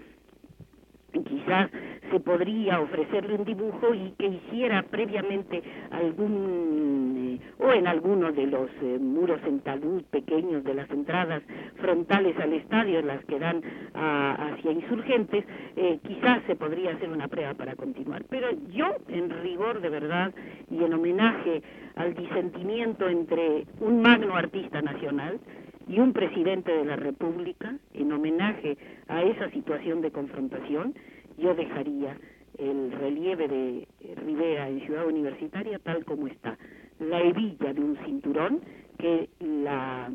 quizás 1.11 1.69
se 2.11 2.19
podría 2.19 2.79
ofrecerle 2.79 3.35
un 3.35 3.45
dibujo 3.45 3.93
y 3.93 4.11
que 4.17 4.27
hiciera 4.27 4.83
previamente 4.83 5.61
algún 5.91 7.29
eh, 7.29 7.39
o 7.59 7.71
en 7.71 7.87
alguno 7.87 8.31
de 8.31 8.47
los 8.47 8.69
eh, 8.81 8.97
muros 8.99 9.39
en 9.45 9.59
talud 9.59 10.03
pequeños 10.09 10.63
de 10.63 10.73
las 10.73 10.89
entradas 10.89 11.43
frontales 11.77 12.37
al 12.39 12.53
estadio, 12.53 13.01
las 13.01 13.23
que 13.25 13.39
dan 13.39 13.61
hacia 13.93 14.71
insurgentes, 14.71 15.45
eh, 15.75 15.99
quizás 16.07 16.41
se 16.47 16.55
podría 16.55 16.91
hacer 16.91 17.09
una 17.09 17.27
prueba 17.27 17.53
para 17.53 17.75
continuar. 17.75 18.23
Pero 18.29 18.47
yo, 18.71 18.95
en 19.09 19.29
rigor 19.41 19.81
de 19.81 19.89
verdad 19.89 20.33
y 20.71 20.83
en 20.83 20.93
homenaje 20.93 21.61
al 21.95 22.13
disentimiento 22.15 23.07
entre 23.07 23.65
un 23.81 24.01
magno 24.01 24.35
artista 24.35 24.81
nacional, 24.81 25.39
y 25.89 25.99
un 25.99 26.13
presidente 26.13 26.71
de 26.71 26.85
la 26.85 26.95
República, 26.95 27.75
en 27.93 28.11
homenaje 28.11 28.77
a 29.07 29.23
esa 29.23 29.49
situación 29.49 30.01
de 30.01 30.11
confrontación, 30.11 30.93
yo 31.37 31.55
dejaría 31.55 32.15
el 32.59 32.91
relieve 32.91 33.47
de 33.47 33.87
Rivera 34.23 34.69
en 34.69 34.81
Ciudad 34.85 35.07
Universitaria 35.07 35.79
tal 35.79 36.05
como 36.05 36.27
está. 36.27 36.57
La 36.99 37.21
hebilla 37.21 37.73
de 37.73 37.81
un 37.81 37.97
cinturón 38.05 38.61
que 38.99 39.29
la, 39.39 40.11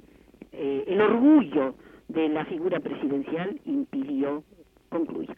eh, 0.52 0.84
el 0.86 1.00
orgullo 1.00 1.74
de 2.06 2.28
la 2.28 2.44
figura 2.44 2.78
presidencial 2.78 3.60
impidió 3.64 4.44
concluir. 4.90 5.34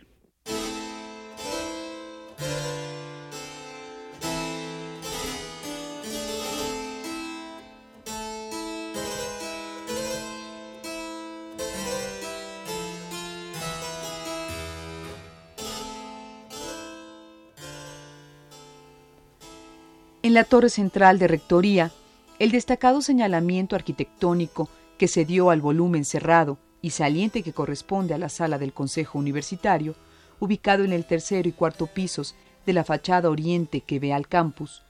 La 20.36 20.44
torre 20.44 20.68
central 20.68 21.18
de 21.18 21.28
Rectoría, 21.28 21.92
el 22.38 22.50
destacado 22.50 23.00
señalamiento 23.00 23.74
arquitectónico 23.74 24.68
que 24.98 25.08
se 25.08 25.24
dio 25.24 25.48
al 25.48 25.62
volumen 25.62 26.04
cerrado 26.04 26.58
y 26.82 26.90
saliente 26.90 27.42
que 27.42 27.54
corresponde 27.54 28.12
a 28.12 28.18
la 28.18 28.28
sala 28.28 28.58
del 28.58 28.74
Consejo 28.74 29.18
Universitario, 29.18 29.94
ubicado 30.38 30.84
en 30.84 30.92
el 30.92 31.06
tercero 31.06 31.48
y 31.48 31.52
cuarto 31.52 31.86
pisos 31.86 32.34
de 32.66 32.74
la 32.74 32.84
fachada 32.84 33.30
oriente 33.30 33.80
que 33.80 33.98
ve 33.98 34.12
al 34.12 34.28
campus, 34.28 34.82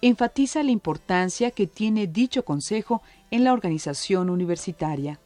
enfatiza 0.00 0.62
la 0.62 0.70
importancia 0.70 1.50
que 1.50 1.66
tiene 1.66 2.06
dicho 2.06 2.44
consejo 2.44 3.02
en 3.32 3.42
la 3.42 3.52
organización 3.52 4.30
universitaria. 4.30 5.18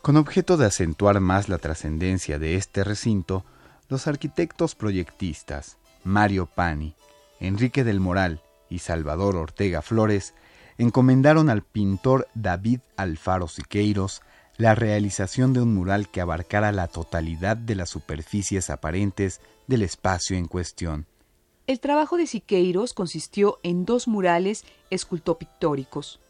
Con 0.00 0.16
objeto 0.16 0.56
de 0.56 0.66
acentuar 0.66 1.18
más 1.18 1.48
la 1.48 1.58
trascendencia 1.58 2.38
de 2.38 2.54
este 2.54 2.84
recinto, 2.84 3.44
los 3.88 4.06
arquitectos 4.06 4.76
proyectistas 4.76 5.76
Mario 6.04 6.46
Pani, 6.46 6.94
Enrique 7.40 7.82
del 7.82 7.98
Moral 7.98 8.40
y 8.70 8.78
Salvador 8.78 9.36
Ortega 9.36 9.82
Flores 9.82 10.32
encomendaron 10.78 11.50
al 11.50 11.62
pintor 11.62 12.26
David 12.34 12.80
Alfaro 12.96 13.48
Siqueiros 13.48 14.22
la 14.56 14.74
realización 14.74 15.52
de 15.52 15.60
un 15.60 15.74
mural 15.74 16.08
que 16.08 16.20
abarcara 16.20 16.72
la 16.72 16.86
totalidad 16.86 17.56
de 17.56 17.74
las 17.74 17.90
superficies 17.90 18.70
aparentes 18.70 19.40
del 19.66 19.82
espacio 19.82 20.36
en 20.36 20.46
cuestión. 20.46 21.06
El 21.66 21.80
trabajo 21.80 22.16
de 22.16 22.26
Siqueiros 22.26 22.94
consistió 22.94 23.58
en 23.62 23.84
dos 23.84 24.08
murales 24.08 24.64
escultopictóricos, 24.90 26.20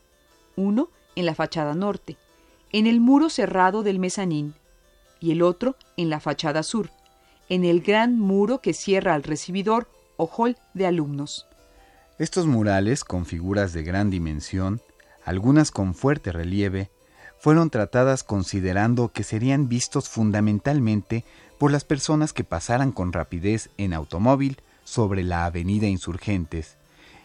uno 0.55 0.91
en 1.17 1.27
la 1.27 1.35
fachada 1.35 1.75
norte, 1.75 2.17
en 2.73 2.87
el 2.87 3.01
muro 3.01 3.31
cerrado 3.31 3.83
del 3.83 3.99
mezanín, 3.99 4.55
y 5.19 5.33
el 5.33 5.43
otro 5.43 5.77
en 5.97 6.11
la 6.11 6.21
fachada 6.21 6.63
sur, 6.63 6.91
en 7.49 7.65
el 7.65 7.81
gran 7.81 8.19
muro 8.19 8.61
que 8.61 8.75
cierra 8.75 9.15
al 9.15 9.23
recibidor 9.23 9.91
o 10.17 10.27
hall 10.27 10.57
de 10.75 10.87
alumnos. 10.87 11.47
Estos 12.21 12.45
murales, 12.45 13.03
con 13.03 13.25
figuras 13.25 13.73
de 13.73 13.83
gran 13.83 14.11
dimensión, 14.11 14.83
algunas 15.25 15.71
con 15.71 15.95
fuerte 15.95 16.33
relieve, 16.33 16.91
fueron 17.39 17.71
tratadas 17.71 18.25
considerando 18.25 19.09
que 19.09 19.25
serían 19.25 19.71
vistos 19.71 20.11
fundamentalmente 20.11 21.25
por 21.57 21.73
las 21.73 21.85
personas 21.85 22.35
que 22.35 22.45
pasaran 22.45 22.93
con 22.93 23.15
rapidez 23.15 23.71
en 23.79 23.95
automóvil 23.95 24.59
sobre 24.85 25.23
la 25.23 25.47
avenida 25.47 25.87
Insurgentes, 25.87 26.77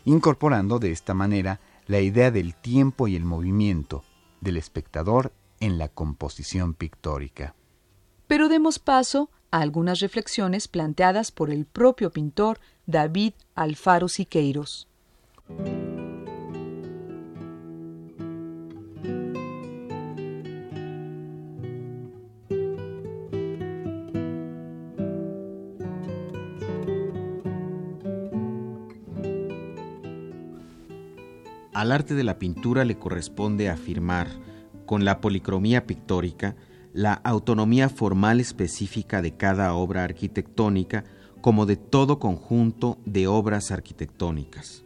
incorporando 0.06 0.80
de 0.80 0.94
esta 0.94 1.14
manera 1.14 1.60
la 1.88 2.00
idea 2.00 2.32
del 2.32 2.56
tiempo 2.56 3.10
y 3.10 3.18
el 3.18 3.26
movimiento 3.26 4.06
del 4.40 4.56
espectador 4.56 5.34
en 5.60 5.78
la 5.78 5.90
composición 5.90 6.74
pictórica. 6.74 7.54
Pero 8.28 8.48
demos 8.48 8.80
paso 8.80 9.30
algunas 9.62 10.02
reflexiones 10.02 10.68
planteadas 10.68 11.32
por 11.32 11.50
el 11.50 11.66
propio 11.66 12.12
pintor 12.12 12.60
David 12.88 13.34
Alfaro 13.56 14.10
Siqueiros. 14.10 14.90
Al 31.74 31.92
arte 31.92 32.14
de 32.14 32.24
la 32.24 32.40
pintura 32.40 32.84
le 32.84 32.98
corresponde 32.98 33.70
afirmar, 33.70 34.28
con 34.86 35.06
la 35.06 35.22
policromía 35.22 35.86
pictórica, 35.86 36.56
la 36.96 37.12
autonomía 37.12 37.90
formal 37.90 38.40
específica 38.40 39.22
de 39.22 39.36
cada 39.36 39.74
obra 39.74 40.06
arquitectónica 40.06 41.04
como 41.42 41.66
de 41.66 41.76
todo 41.76 42.20
conjunto 42.20 43.00
de 43.04 43.28
obras 43.28 43.70
arquitectónicas. 43.70 44.86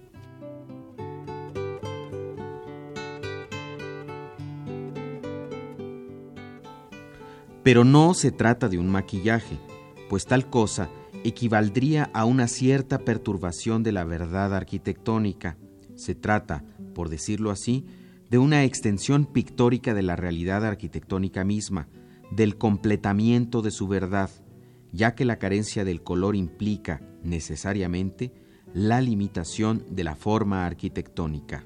Pero 7.62 7.84
no 7.84 8.16
se 8.16 8.32
trata 8.32 8.70
de 8.70 8.80
un 8.80 8.90
maquillaje, 8.90 9.60
pues 10.10 10.26
tal 10.26 10.50
cosa 10.50 10.90
equivaldría 11.24 12.10
a 12.16 12.26
una 12.26 12.48
cierta 12.48 12.98
perturbación 12.98 13.84
de 13.84 13.92
la 13.92 14.04
verdad 14.04 14.56
arquitectónica. 14.56 15.58
Se 15.94 16.16
trata, 16.16 16.64
por 16.96 17.10
decirlo 17.10 17.52
así, 17.52 17.86
de 18.32 18.40
una 18.40 18.64
extensión 18.64 19.26
pictórica 19.26 19.94
de 19.94 20.02
la 20.02 20.16
realidad 20.16 20.66
arquitectónica 20.66 21.44
misma, 21.44 21.88
del 22.32 22.58
completamiento 22.58 23.62
de 23.62 23.72
su 23.72 23.88
verdad, 23.88 24.30
ya 24.92 25.16
que 25.16 25.26
la 25.26 25.40
carencia 25.40 25.86
del 25.86 26.02
color 26.04 26.36
implica 26.36 27.02
necesariamente 27.24 28.34
la 28.74 29.02
limitación 29.02 29.84
de 29.90 30.04
la 30.04 30.16
forma 30.16 30.66
arquitectónica. 30.66 31.64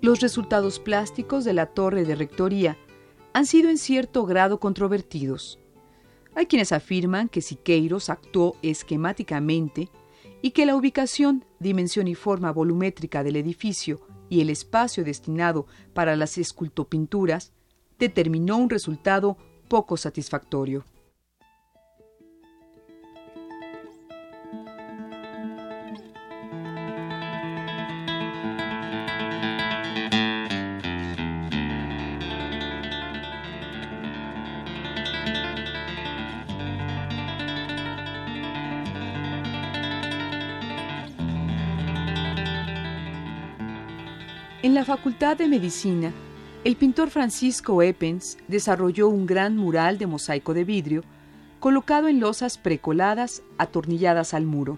Los 0.00 0.20
resultados 0.20 0.80
plásticos 0.80 1.44
de 1.44 1.52
la 1.52 1.66
torre 1.66 2.04
de 2.04 2.16
rectoría 2.16 2.76
han 3.34 3.46
sido 3.46 3.70
en 3.70 3.78
cierto 3.78 4.26
grado 4.26 4.60
controvertidos. 4.60 5.58
Hay 6.34 6.46
quienes 6.46 6.72
afirman 6.72 7.28
que 7.28 7.42
Siqueiros 7.42 8.08
actuó 8.08 8.56
esquemáticamente 8.62 9.90
y 10.40 10.50
que 10.52 10.66
la 10.66 10.76
ubicación, 10.76 11.44
dimensión 11.60 12.08
y 12.08 12.14
forma 12.14 12.50
volumétrica 12.52 13.22
del 13.22 13.36
edificio 13.36 14.00
y 14.28 14.40
el 14.40 14.50
espacio 14.50 15.04
destinado 15.04 15.66
para 15.92 16.16
las 16.16 16.38
escultopinturas 16.38 17.52
determinó 17.98 18.56
un 18.56 18.70
resultado 18.70 19.36
poco 19.68 19.96
satisfactorio. 19.96 20.84
Facultad 44.94 45.38
de 45.38 45.48
Medicina, 45.48 46.12
el 46.64 46.76
pintor 46.76 47.08
Francisco 47.08 47.80
Eppens 47.80 48.36
desarrolló 48.46 49.08
un 49.08 49.24
gran 49.24 49.56
mural 49.56 49.96
de 49.96 50.06
mosaico 50.06 50.52
de 50.52 50.64
vidrio 50.64 51.02
colocado 51.60 52.08
en 52.08 52.20
losas 52.20 52.58
precoladas 52.58 53.42
atornilladas 53.56 54.34
al 54.34 54.44
muro. 54.44 54.76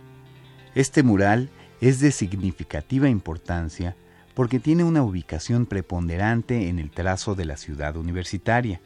Este 0.76 1.02
mural 1.02 1.50
es 1.80 1.98
de 1.98 2.12
significativa 2.12 3.08
importancia 3.08 3.96
porque 4.34 4.60
tiene 4.60 4.84
una 4.84 5.02
ubicación 5.02 5.66
preponderante 5.66 6.68
en 6.68 6.78
el 6.78 6.92
trazo 6.92 7.34
de 7.34 7.46
la 7.46 7.56
ciudad 7.56 7.96
universitaria. 7.96 8.80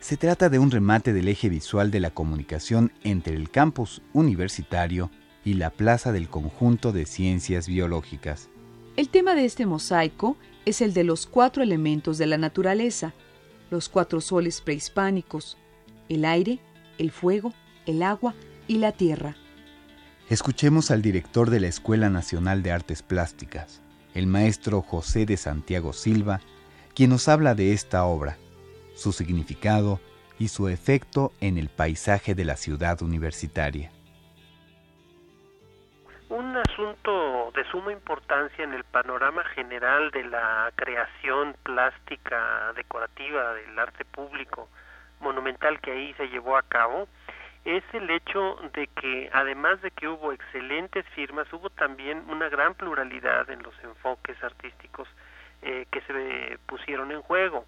Se 0.00 0.16
trata 0.16 0.48
de 0.48 0.58
un 0.58 0.72
remate 0.72 1.12
del 1.12 1.28
eje 1.28 1.48
visual 1.48 1.92
de 1.92 2.00
la 2.00 2.10
comunicación 2.10 2.90
entre 3.04 3.36
el 3.36 3.50
campus 3.50 4.02
universitario 4.12 5.12
y 5.44 5.54
la 5.54 5.70
plaza 5.70 6.10
del 6.10 6.28
conjunto 6.28 6.90
de 6.90 7.06
ciencias 7.06 7.68
biológicas. 7.68 8.50
El 8.96 9.08
tema 9.08 9.34
de 9.34 9.44
este 9.44 9.66
mosaico 9.66 10.36
es 10.64 10.80
el 10.80 10.92
de 10.92 11.04
los 11.04 11.26
cuatro 11.26 11.62
elementos 11.62 12.18
de 12.18 12.26
la 12.26 12.38
naturaleza, 12.38 13.14
los 13.70 13.88
cuatro 13.88 14.20
soles 14.20 14.60
prehispánicos, 14.60 15.56
el 16.08 16.24
aire, 16.24 16.58
el 16.98 17.10
fuego, 17.10 17.54
el 17.86 18.02
agua 18.02 18.34
y 18.66 18.78
la 18.78 18.92
tierra. 18.92 19.36
Escuchemos 20.28 20.90
al 20.90 21.02
director 21.02 21.50
de 21.50 21.60
la 21.60 21.68
Escuela 21.68 22.10
Nacional 22.10 22.62
de 22.62 22.72
Artes 22.72 23.02
Plásticas, 23.02 23.80
el 24.14 24.26
maestro 24.26 24.82
José 24.82 25.24
de 25.24 25.36
Santiago 25.36 25.92
Silva, 25.92 26.40
quien 26.94 27.10
nos 27.10 27.28
habla 27.28 27.54
de 27.54 27.72
esta 27.72 28.04
obra, 28.04 28.38
su 28.94 29.12
significado 29.12 30.00
y 30.38 30.48
su 30.48 30.68
efecto 30.68 31.32
en 31.40 31.58
el 31.58 31.68
paisaje 31.68 32.34
de 32.34 32.44
la 32.44 32.56
ciudad 32.56 33.02
universitaria 33.02 33.92
un 33.92 33.99
asunto 36.70 37.50
de 37.54 37.64
suma 37.64 37.92
importancia 37.92 38.62
en 38.64 38.72
el 38.74 38.84
panorama 38.84 39.44
general 39.44 40.10
de 40.12 40.24
la 40.24 40.70
creación 40.76 41.54
plástica 41.62 42.72
decorativa 42.74 43.54
del 43.54 43.78
arte 43.78 44.04
público 44.04 44.68
monumental 45.20 45.80
que 45.80 45.90
ahí 45.90 46.14
se 46.14 46.28
llevó 46.28 46.56
a 46.56 46.62
cabo 46.62 47.08
es 47.64 47.82
el 47.92 48.08
hecho 48.10 48.56
de 48.72 48.86
que 48.86 49.30
además 49.32 49.82
de 49.82 49.90
que 49.90 50.08
hubo 50.08 50.32
excelentes 50.32 51.04
firmas 51.14 51.52
hubo 51.52 51.70
también 51.70 52.22
una 52.28 52.48
gran 52.48 52.74
pluralidad 52.74 53.50
en 53.50 53.62
los 53.62 53.74
enfoques 53.82 54.42
artísticos 54.42 55.08
eh, 55.62 55.86
que 55.90 56.00
se 56.02 56.58
pusieron 56.66 57.10
en 57.10 57.20
juego 57.22 57.66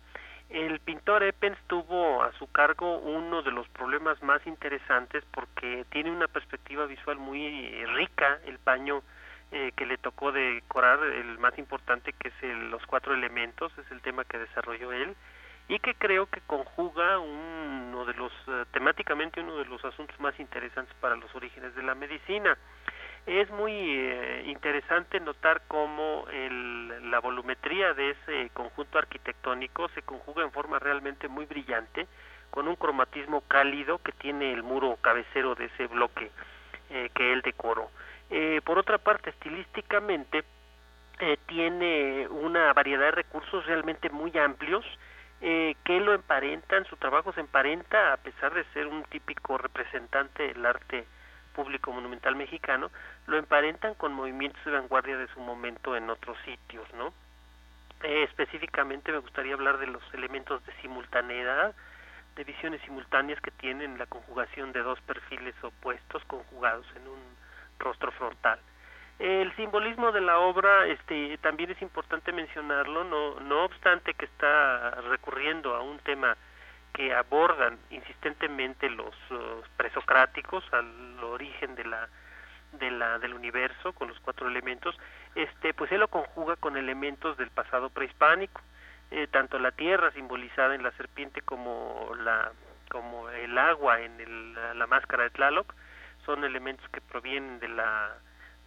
el 0.53 0.81
pintor 0.81 1.23
Eppens 1.23 1.59
tuvo 1.67 2.23
a 2.23 2.33
su 2.33 2.51
cargo 2.51 2.99
uno 2.99 3.43
de 3.43 3.51
los 3.51 3.67
problemas 3.69 4.23
más 4.23 4.47
interesantes 4.47 5.25
porque 5.33 5.85
tiene 5.91 6.11
una 6.11 6.29
perspectiva 6.29 6.87
visual 6.87 7.19
muy 7.19 7.85
rica, 7.87 8.39
el 8.45 8.59
paño 8.59 9.03
eh, 9.51 9.73
que 9.77 9.87
le 9.87 9.99
tocó 9.99 10.33
decorar, 10.33 11.03
el 11.03 11.39
más 11.39 11.59
importante 11.59 12.13
que 12.13 12.29
es 12.29 12.57
los 12.71 12.85
cuatro 12.87 13.15
elementos, 13.15 13.73
es 13.79 13.91
el 13.91 14.01
tema 14.01 14.25
que 14.25 14.39
desarrolló 14.39 14.93
él, 14.93 15.15
y 15.69 15.79
que 15.79 15.95
creo 15.95 16.27
que 16.27 16.41
conjuga 16.43 17.19
uno 17.19 18.05
de 18.05 18.15
los, 18.15 18.33
eh, 18.49 18.65
temáticamente 18.73 19.41
uno 19.41 19.57
de 19.57 19.65
los 19.67 19.85
asuntos 19.85 20.19
más 20.21 20.39
interesantes 20.39 20.95
para 21.01 21.17
los 21.17 21.35
orígenes 21.35 21.75
de 21.75 21.83
la 21.83 21.95
medicina. 21.95 22.57
Es 23.27 23.49
muy 23.51 23.73
eh, 23.73 24.43
interesante 24.47 25.21
notar 25.21 25.63
cómo 25.69 26.27
el, 26.33 27.11
la 27.11 27.21
volumetría 27.21 27.95
de 27.95 28.11
ese 28.11 28.51
conjunto 28.53 28.99
arquitectónico 28.99 29.89
se 29.91 30.03
conjuga 30.03 30.43
en 30.43 30.51
forma 30.51 30.81
realmente 30.81 31.29
muy 31.29 31.47
brillante, 31.47 32.09
con 32.51 32.67
un 32.67 32.75
cromatismo 32.75 33.43
cálido 33.43 33.99
que 33.99 34.11
tiene 34.13 34.53
el 34.53 34.65
muro 34.65 34.99
cabecero 35.01 35.55
de 35.55 35.67
ese 35.67 35.87
bloque 35.87 36.33
eh, 36.91 37.11
que 37.15 37.33
él 37.33 37.43
decoró. 37.43 37.91
Eh, 38.29 38.61
por 38.65 38.79
otra 38.79 38.99
parte, 38.99 39.31
estilísticamente, 39.31 40.45
tiene 41.47 42.27
una 42.29 42.73
variedad 42.73 43.05
de 43.05 43.11
recursos 43.13 43.65
realmente 43.67 44.11
muy 44.11 44.37
amplios, 44.37 44.85
que 45.41 46.01
lo 46.01 46.15
emparentan, 46.15 46.85
su 46.87 46.97
trabajo 46.97 47.33
se 47.33 47.41
emparenta 47.41 48.13
a 48.13 48.17
pesar 48.17 48.53
de 48.55 48.65
ser 48.73 48.89
un 48.89 49.05
típico 49.05 49.57
representante 49.57 50.49
del 50.49 50.67
arte 50.67 51.07
público 51.53 51.93
monumental 51.93 52.37
mexicano, 52.37 52.91
lo 53.27 53.39
emparentan 53.39 53.95
con 53.95 54.13
movimientos 54.13 54.65
de 54.65 54.73
vanguardia 54.73 55.17
de 55.17 55.29
su 55.29 55.41
momento 55.41 55.97
en 55.97 56.11
otros 56.11 56.37
sitios, 56.45 56.87
¿no? 56.95 57.13
Eh, 58.03 58.25
específicamente 58.25 59.13
me 59.13 59.19
gustaría 59.19 59.55
hablar 59.55 59.79
de 59.79 59.87
los 59.87 60.03
elementos 60.13 60.65
de 60.67 60.73
simultaneidad, 60.83 61.75
de 62.35 62.45
visiones 62.45 62.81
simultáneas 62.83 63.41
que 63.41 63.51
tienen 63.53 63.99
la 63.99 64.07
conjugación 64.07 64.73
de 64.73 64.83
dos 64.83 65.01
perfiles 65.03 65.55
opuestos 65.63 66.25
conjugados 66.25 66.87
en 66.97 67.07
un 67.07 67.21
rostro 67.79 68.11
frontal. 68.13 68.59
El 69.19 69.55
simbolismo 69.55 70.11
de 70.11 70.21
la 70.21 70.39
obra 70.39 70.87
este, 70.87 71.39
también 71.39 71.71
es 71.71 71.81
importante 71.81 72.33
mencionarlo, 72.33 73.05
no, 73.05 73.39
no 73.41 73.65
obstante 73.65 74.15
que 74.15 74.25
está 74.25 74.91
recurriendo 75.03 75.77
a 75.77 75.83
un 75.83 75.99
tema 76.01 76.37
que 76.93 77.15
abordan 77.15 77.79
insistentemente 77.91 78.89
los 78.91 79.15
presocráticos 79.77 80.65
al 80.73 81.23
origen 81.25 81.75
de 81.75 81.85
la, 81.85 82.09
de 82.73 82.91
la 82.91 83.19
del 83.19 83.35
universo 83.35 83.93
con 83.93 84.09
los 84.09 84.21
cuatro 84.21 84.49
elementos 84.49 84.97
este 85.35 85.73
pues 85.75 85.91
él 85.93 86.01
lo 86.01 86.09
conjuga 86.09 86.57
con 86.57 86.77
elementos 86.77 87.37
del 87.37 87.51
pasado 87.51 87.91
prehispánico 87.91 88.61
eh, 89.11 89.27
tanto 89.31 89.59
la 89.59 89.73
tierra 89.73 90.11
simbolizada 90.13 90.75
en 90.75 90.83
la 90.83 90.91
serpiente 90.93 91.43
como 91.43 92.13
la 92.23 92.53
como 92.91 93.29
el 93.31 93.57
agua 93.57 94.01
en 94.01 94.21
el, 94.21 94.55
la, 94.79 94.87
máscara 94.87 95.25
de 95.25 95.31
Tlaloc 95.31 95.75
son 96.27 96.45
elementos 96.45 96.89
que 96.91 97.01
provienen 97.01 97.59
de 97.59 97.69
la 97.69 98.15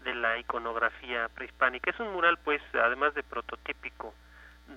de 0.04 0.14
la 0.14 0.38
iconografía 0.38 1.30
prehispánica. 1.30 1.90
Es 1.90 2.00
un 2.00 2.14
mural 2.14 2.38
pues 2.44 2.62
además 2.74 3.16
de 3.16 3.24
prototípico 3.24 4.14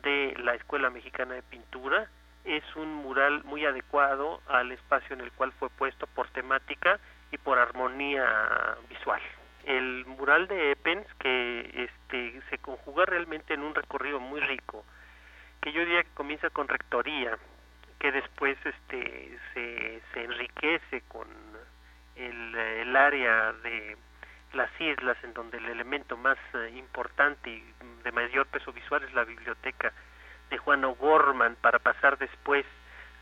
de 0.03 0.35
la 0.39 0.55
escuela 0.55 0.89
mexicana 0.91 1.35
de 1.35 1.43
pintura 1.43 2.09
es 2.49 2.65
un 2.77 2.93
mural 2.95 3.45
muy 3.45 3.65
adecuado 3.67 4.41
al 4.49 4.73
espacio 4.73 5.15
en 5.15 5.21
el 5.21 5.33
cual 5.33 5.53
fue 5.53 5.69
puesto 5.71 6.07
por 6.07 6.29
temática 6.31 6.99
y 7.31 7.39
por 7.39 7.59
armonía 7.59 8.77
visual. 8.89 9.21
El 9.65 10.07
mural 10.07 10.49
de 10.49 10.73
Eppens 10.73 11.07
que 11.19 11.89
este 11.91 12.41
se 12.49 12.59
conjuga 12.59 13.05
realmente 13.05 13.53
en 13.53 13.63
un 13.63 13.75
recorrido 13.75 14.19
muy 14.19 14.41
rico, 14.41 14.85
que 15.61 15.73
yo 15.73 15.81
diría 15.81 16.03
que 16.03 16.15
comienza 16.15 16.49
con 16.49 16.69
rectoría, 16.69 17.37
que 17.99 18.13
después 18.13 18.57
este 18.65 19.39
se, 19.53 20.03
se 20.15 20.25
enriquece 20.25 21.03
con 21.09 21.29
el, 22.17 22.55
el 22.55 22.97
área 22.97 23.53
de 23.53 23.97
las 24.55 24.71
islas 24.81 25.17
en 25.23 25.35
donde 25.35 25.59
el 25.59 25.67
elemento 25.67 26.17
más 26.17 26.39
eh, 26.55 26.73
importante 26.77 27.51
y 27.51 27.75
de 28.05 28.13
mayor 28.13 28.47
peso 28.47 28.73
visual 28.73 29.03
es 29.03 29.13
la 29.13 29.25
biblioteca 29.25 29.93
de 30.51 30.59
Juan 30.59 30.85
O'Gorman 30.85 31.57
para 31.61 31.79
pasar 31.79 32.19
después 32.19 32.65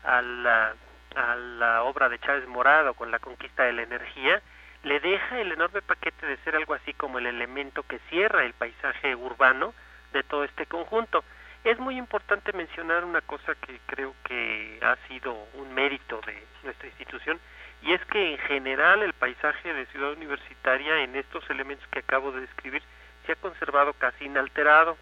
a 0.03 0.21
la, 0.21 0.75
a 1.15 1.35
la 1.35 1.83
obra 1.83 2.09
de 2.09 2.19
Chávez 2.19 2.47
Morado 2.47 2.93
con 2.93 3.11
la 3.11 3.19
conquista 3.19 3.63
de 3.63 3.73
la 3.73 3.83
energía, 3.83 4.41
le 4.83 4.99
deja 4.99 5.39
el 5.39 5.51
enorme 5.51 5.81
paquete 5.81 6.25
de 6.25 6.37
ser 6.37 6.55
algo 6.55 6.73
así 6.73 6.93
como 6.93 7.19
el 7.19 7.25
elemento 7.25 7.83
que 7.83 7.99
cierra 8.09 8.45
el 8.45 8.53
paisaje 8.53 9.15
urbano 9.15 9.73
de 10.13 10.23
todo 10.23 10.43
este 10.43 10.65
conjunto. 10.65 11.23
Es 11.63 11.79
muy 11.79 11.97
importante 11.97 12.53
mencionar 12.53 13.03
una 13.03 13.21
cosa 13.21 13.55
que 13.55 13.79
creo 13.87 14.15
que 14.23 14.79
ha 14.81 14.95
sido 15.07 15.33
un 15.55 15.73
mérito 15.73 16.21
de 16.25 16.41
nuestra 16.63 16.87
institución 16.87 17.39
y 17.81 17.93
es 17.93 18.03
que 18.05 18.31
en 18.31 18.37
general 18.39 19.03
el 19.03 19.13
paisaje 19.13 19.73
de 19.73 19.85
Ciudad 19.87 20.13
Universitaria 20.13 21.03
en 21.03 21.15
estos 21.15 21.47
elementos 21.49 21.87
que 21.89 21.99
acabo 21.99 22.31
de 22.31 22.41
describir 22.41 22.81
se 23.25 23.33
ha 23.33 23.35
conservado 23.35 23.93
casi 23.93 24.25
inalterado 24.25 24.97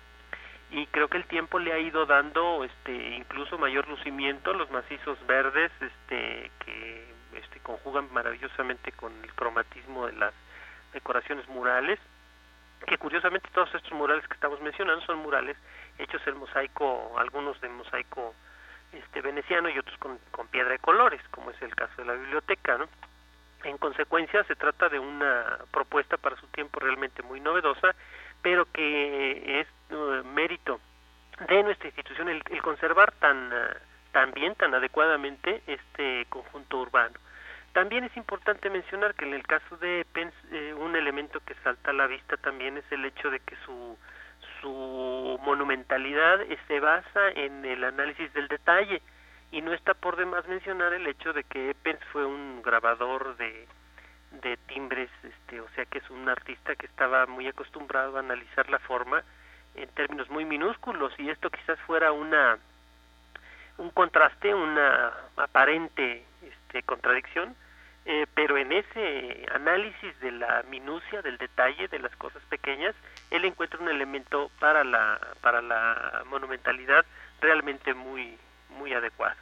y 0.71 0.87
creo 0.87 1.07
que 1.07 1.17
el 1.17 1.25
tiempo 1.25 1.59
le 1.59 1.73
ha 1.73 1.79
ido 1.79 2.05
dando 2.05 2.63
este 2.63 3.15
incluso 3.15 3.57
mayor 3.57 3.87
lucimiento 3.87 4.53
los 4.53 4.69
macizos 4.71 5.17
verdes 5.27 5.71
este 5.79 6.51
que 6.59 7.13
este 7.35 7.59
conjugan 7.59 8.11
maravillosamente 8.11 8.91
con 8.93 9.13
el 9.23 9.33
cromatismo 9.33 10.07
de 10.07 10.13
las 10.13 10.33
decoraciones 10.93 11.47
murales 11.47 11.99
que 12.87 12.97
curiosamente 12.97 13.49
todos 13.53 13.73
estos 13.73 13.91
murales 13.93 14.27
que 14.27 14.33
estamos 14.33 14.59
mencionando 14.61 15.05
son 15.05 15.19
murales 15.19 15.57
hechos 15.99 16.21
en 16.25 16.37
mosaico 16.37 17.13
algunos 17.17 17.59
de 17.61 17.69
mosaico 17.69 18.33
este 18.91 19.21
veneciano 19.21 19.69
y 19.69 19.77
otros 19.77 19.97
con, 19.99 20.17
con 20.31 20.47
piedra 20.47 20.71
de 20.71 20.79
colores 20.79 21.21
como 21.29 21.51
es 21.51 21.61
el 21.61 21.75
caso 21.75 21.93
de 21.97 22.05
la 22.05 22.13
biblioteca 22.13 22.77
¿no? 22.77 22.87
en 23.63 23.77
consecuencia 23.77 24.43
se 24.45 24.55
trata 24.55 24.89
de 24.89 24.99
una 24.99 25.59
propuesta 25.71 26.17
para 26.17 26.35
su 26.37 26.47
tiempo 26.47 26.79
realmente 26.79 27.21
muy 27.23 27.39
novedosa 27.39 27.95
pero 28.45 28.71
que 28.71 29.61
es 29.61 29.67
uh, 29.89 30.23
mérito 30.23 30.79
de 31.49 31.63
nuestra 31.63 31.87
institución 31.87 32.29
el, 32.29 32.43
conservar 32.61 33.11
tan 33.13 33.51
uh, 33.51 33.73
también 34.11 34.53
tan 34.53 34.71
adecuadamente 34.75 35.63
este 35.65 36.27
conjunto 36.29 36.77
urbano. 36.77 37.15
También 37.73 38.03
es 38.03 38.15
importante 38.15 38.69
mencionar 38.69 39.15
que 39.15 39.25
en 39.25 39.33
el 39.33 39.41
caso 39.47 39.77
de 39.77 40.05
Pence 40.13 40.37
eh, 40.51 40.75
un 40.75 40.95
elemento 40.95 41.39
que 41.39 41.55
salta 41.63 41.89
a 41.89 41.93
la 41.93 42.05
vista 42.05 42.37
también 42.37 42.77
es 42.77 42.85
el 42.91 43.03
hecho 43.05 43.31
de 43.31 43.39
que 43.39 43.55
su 43.65 43.97
su 44.61 45.39
monumentalidad 45.43 46.39
eh, 46.43 46.59
se 46.67 46.79
basa 46.79 47.31
en 47.31 47.65
el 47.65 47.83
análisis 47.83 48.31
del 48.33 48.47
detalle 48.47 49.01
y 49.51 49.61
no 49.63 49.73
está 49.73 49.95
por 49.95 50.17
demás 50.17 50.47
mencionar 50.47 50.93
el 50.93 51.07
hecho 51.07 51.33
de 51.33 51.43
que 51.45 51.75
Pence 51.81 52.05
fue 52.11 52.23
un 52.27 52.61
grabador 52.61 53.37
de, 53.37 53.67
de 54.31 54.57
timbres, 54.57 55.09
este, 55.23 55.61
o 55.61 55.69
sea 55.75 55.85
que 55.85 55.99
es 55.99 56.09
un 56.09 56.27
artista 56.29 56.75
que 56.75 56.85
estaba 56.85 57.25
muy 57.25 57.47
acostumbrado 57.47 58.17
a 58.17 58.19
analizar 58.19 58.69
la 58.69 58.79
forma 58.79 59.23
en 59.75 59.89
términos 59.89 60.29
muy 60.29 60.45
minúsculos 60.45 61.13
y 61.17 61.29
esto 61.29 61.49
quizás 61.49 61.79
fuera 61.81 62.11
una 62.11 62.57
un 63.77 63.89
contraste, 63.89 64.53
una 64.55 65.11
aparente 65.35 66.23
este, 66.41 66.81
contradicción, 66.83 67.55
eh, 68.05 68.25
pero 68.33 68.57
en 68.57 68.71
ese 68.71 69.45
análisis 69.53 70.17
de 70.21 70.31
la 70.31 70.63
minucia, 70.69 71.21
del 71.21 71.37
detalle, 71.37 71.87
de 71.87 71.99
las 71.99 72.15
cosas 72.15 72.41
pequeñas, 72.49 72.95
él 73.31 73.43
encuentra 73.43 73.79
un 73.79 73.89
elemento 73.89 74.49
para 74.59 74.83
la 74.83 75.19
para 75.41 75.61
la 75.61 76.23
monumentalidad 76.27 77.05
realmente 77.41 77.93
muy 77.93 78.37
muy 78.69 78.93
adecuado. 78.93 79.35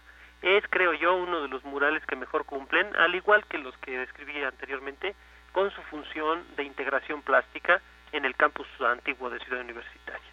Es, 0.44 0.66
creo 0.70 0.94
yo, 0.94 1.16
uno 1.16 1.42
de 1.42 1.48
los 1.48 1.64
murales 1.64 2.06
que 2.06 2.18
mejor 2.18 2.44
cumplen, 2.44 2.94
al 2.98 3.16
igual 3.16 3.46
que 3.46 3.58
los 3.58 3.78
que 3.78 3.98
describí 3.98 4.44
anteriormente, 4.44 5.16
con 5.54 5.72
su 5.72 5.82
función 5.84 6.44
de 6.58 6.66
integración 6.66 7.22
plástica 7.22 7.82
en 8.12 8.26
el 8.26 8.36
campus 8.36 8.68
antiguo 8.82 9.30
de 9.30 9.40
Ciudad 9.40 9.62
Universitaria. 9.62 10.33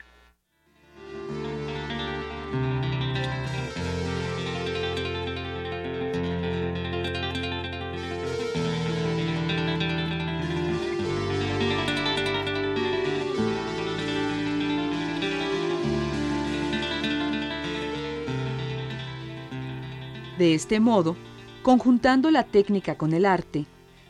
De 20.40 20.54
este 20.54 20.80
modo, 20.80 21.18
conjuntando 21.62 22.30
la 22.30 22.44
técnica 22.44 22.94
con 22.94 23.12
el 23.12 23.26
arte, 23.26 23.66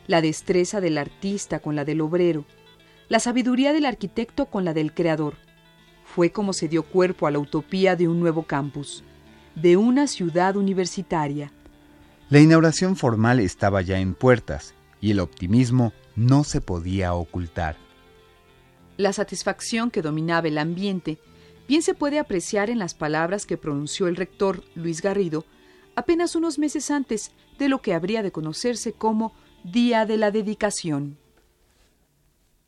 la 0.07 0.21
destreza 0.21 0.79
del 0.79 0.97
artista 0.97 1.59
con 1.59 1.75
la 1.75 1.83
del 1.83 1.99
obrero, 1.99 2.45
la 3.09 3.19
sabiduría 3.19 3.73
del 3.73 3.85
arquitecto 3.85 4.45
con 4.45 4.63
la 4.63 4.73
del 4.73 4.93
creador, 4.93 5.33
fue 6.05 6.31
como 6.31 6.53
se 6.53 6.69
dio 6.69 6.83
cuerpo 6.83 7.27
a 7.27 7.31
la 7.31 7.39
utopía 7.39 7.97
de 7.97 8.07
un 8.07 8.21
nuevo 8.21 8.43
campus, 8.43 9.03
de 9.55 9.75
una 9.75 10.07
ciudad 10.07 10.55
universitaria. 10.55 11.51
La 12.29 12.39
inauguración 12.39 12.95
formal 12.95 13.41
estaba 13.41 13.81
ya 13.81 13.99
en 13.99 14.13
puertas 14.13 14.73
y 15.01 15.11
el 15.11 15.19
optimismo 15.19 15.91
no 16.15 16.45
se 16.45 16.61
podía 16.61 17.13
ocultar. 17.13 17.75
La 18.95 19.11
satisfacción 19.11 19.91
que 19.91 20.01
dominaba 20.01 20.47
el 20.47 20.59
ambiente 20.59 21.19
bien 21.67 21.81
se 21.81 21.93
puede 21.93 22.19
apreciar 22.19 22.69
en 22.69 22.79
las 22.79 22.93
palabras 22.93 23.45
que 23.45 23.57
pronunció 23.57 24.07
el 24.07 24.15
rector 24.15 24.63
Luis 24.75 25.01
Garrido 25.01 25.43
apenas 25.95 26.35
unos 26.35 26.59
meses 26.59 26.91
antes 26.91 27.31
de 27.59 27.69
lo 27.69 27.81
que 27.81 27.93
habría 27.93 28.23
de 28.23 28.31
conocerse 28.31 28.93
como 28.93 29.33
Día 29.63 30.05
de 30.05 30.17
la 30.17 30.31
Dedicación. 30.31 31.17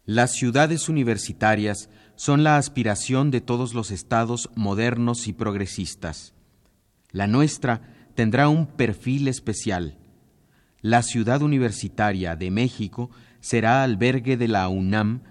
Las 0.05 0.33
ciudades 0.33 0.89
universitarias 0.89 1.89
son 2.15 2.43
la 2.43 2.57
aspiración 2.57 3.31
de 3.31 3.41
todos 3.41 3.73
los 3.73 3.89
estados 3.89 4.49
modernos 4.55 5.27
y 5.27 5.33
progresistas. 5.33 6.33
La 7.11 7.27
nuestra 7.27 7.81
tendrá 8.15 8.49
un 8.49 8.67
perfil 8.67 9.27
especial. 9.27 9.97
La 10.81 11.01
ciudad 11.01 11.41
universitaria 11.41 12.35
de 12.35 12.51
México 12.51 13.09
será 13.39 13.83
albergue 13.83 14.35
de 14.35 14.47
la 14.47 14.67
UNAM 14.67 15.23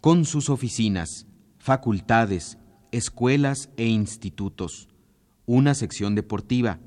con 0.00 0.24
sus 0.24 0.50
oficinas, 0.50 1.26
facultades, 1.58 2.58
escuelas 2.90 3.70
e 3.76 3.86
institutos, 3.86 4.88
una 5.46 5.74
sección 5.74 6.14
deportiva, 6.14 6.80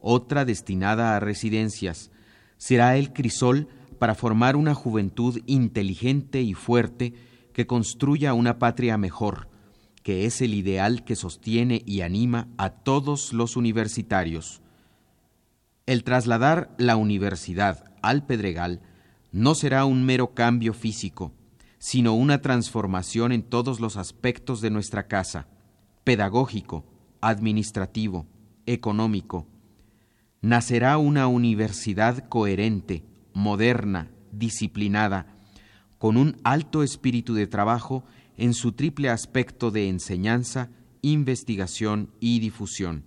otra 0.00 0.44
destinada 0.44 1.16
a 1.16 1.20
residencias. 1.20 2.10
Será 2.56 2.96
el 2.96 3.12
crisol 3.12 3.68
para 3.98 4.14
formar 4.14 4.56
una 4.56 4.74
juventud 4.74 5.40
inteligente 5.46 6.40
y 6.42 6.54
fuerte 6.54 7.14
que 7.52 7.66
construya 7.66 8.34
una 8.34 8.58
patria 8.58 8.96
mejor, 8.96 9.48
que 10.02 10.24
es 10.24 10.40
el 10.40 10.54
ideal 10.54 11.04
que 11.04 11.16
sostiene 11.16 11.82
y 11.84 12.00
anima 12.00 12.48
a 12.56 12.70
todos 12.70 13.32
los 13.32 13.56
universitarios. 13.56 14.62
El 15.86 16.04
trasladar 16.04 16.74
la 16.78 16.96
universidad 16.96 17.84
al 18.02 18.24
Pedregal 18.24 18.80
no 19.32 19.54
será 19.54 19.84
un 19.84 20.04
mero 20.04 20.34
cambio 20.34 20.72
físico, 20.72 21.32
sino 21.78 22.14
una 22.14 22.40
transformación 22.40 23.32
en 23.32 23.42
todos 23.42 23.80
los 23.80 23.96
aspectos 23.96 24.60
de 24.60 24.70
nuestra 24.70 25.06
casa, 25.06 25.48
pedagógico, 26.04 26.84
administrativo, 27.20 28.26
económico, 28.66 29.46
nacerá 30.40 30.96
una 30.98 31.26
universidad 31.26 32.28
coherente, 32.28 33.04
moderna, 33.34 34.10
disciplinada, 34.32 35.26
con 35.98 36.16
un 36.16 36.36
alto 36.44 36.82
espíritu 36.82 37.34
de 37.34 37.46
trabajo 37.46 38.04
en 38.36 38.54
su 38.54 38.72
triple 38.72 39.10
aspecto 39.10 39.70
de 39.70 39.88
enseñanza, 39.88 40.70
investigación 41.02 42.10
y 42.20 42.40
difusión. 42.40 43.04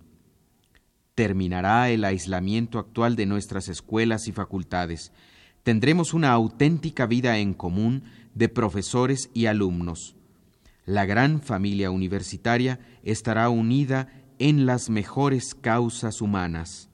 Terminará 1.14 1.90
el 1.90 2.04
aislamiento 2.04 2.78
actual 2.78 3.16
de 3.16 3.26
nuestras 3.26 3.68
escuelas 3.68 4.28
y 4.28 4.32
facultades. 4.32 5.12
Tendremos 5.62 6.14
una 6.14 6.32
auténtica 6.32 7.06
vida 7.06 7.38
en 7.38 7.54
común 7.54 8.04
de 8.34 8.48
profesores 8.48 9.30
y 9.32 9.46
alumnos. 9.46 10.16
La 10.86 11.06
gran 11.06 11.40
familia 11.40 11.90
universitaria 11.90 12.78
estará 13.02 13.48
unida 13.48 14.08
en 14.38 14.66
las 14.66 14.90
mejores 14.90 15.54
causas 15.54 16.20
humanas. 16.20 16.90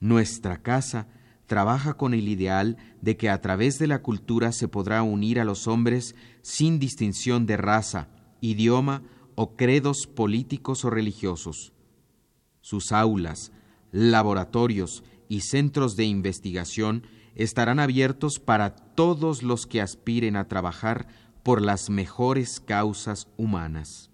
Nuestra 0.00 0.62
casa 0.62 1.08
trabaja 1.46 1.94
con 1.94 2.14
el 2.14 2.28
ideal 2.28 2.76
de 3.00 3.16
que 3.16 3.30
a 3.30 3.40
través 3.40 3.78
de 3.78 3.86
la 3.86 4.02
cultura 4.02 4.52
se 4.52 4.68
podrá 4.68 5.02
unir 5.02 5.40
a 5.40 5.44
los 5.44 5.66
hombres 5.66 6.14
sin 6.42 6.78
distinción 6.78 7.46
de 7.46 7.56
raza, 7.56 8.08
idioma 8.40 9.02
o 9.34 9.56
credos 9.56 10.06
políticos 10.06 10.84
o 10.84 10.90
religiosos. 10.90 11.72
Sus 12.60 12.92
aulas, 12.92 13.50
laboratorios 13.92 15.02
y 15.28 15.40
centros 15.40 15.96
de 15.96 16.04
investigación 16.04 17.04
estarán 17.34 17.78
abiertos 17.78 18.40
para 18.40 18.74
todos 18.74 19.42
los 19.42 19.66
que 19.66 19.80
aspiren 19.80 20.36
a 20.36 20.48
trabajar 20.48 21.06
por 21.42 21.62
las 21.62 21.88
mejores 21.88 22.60
causas 22.60 23.28
humanas. 23.36 24.10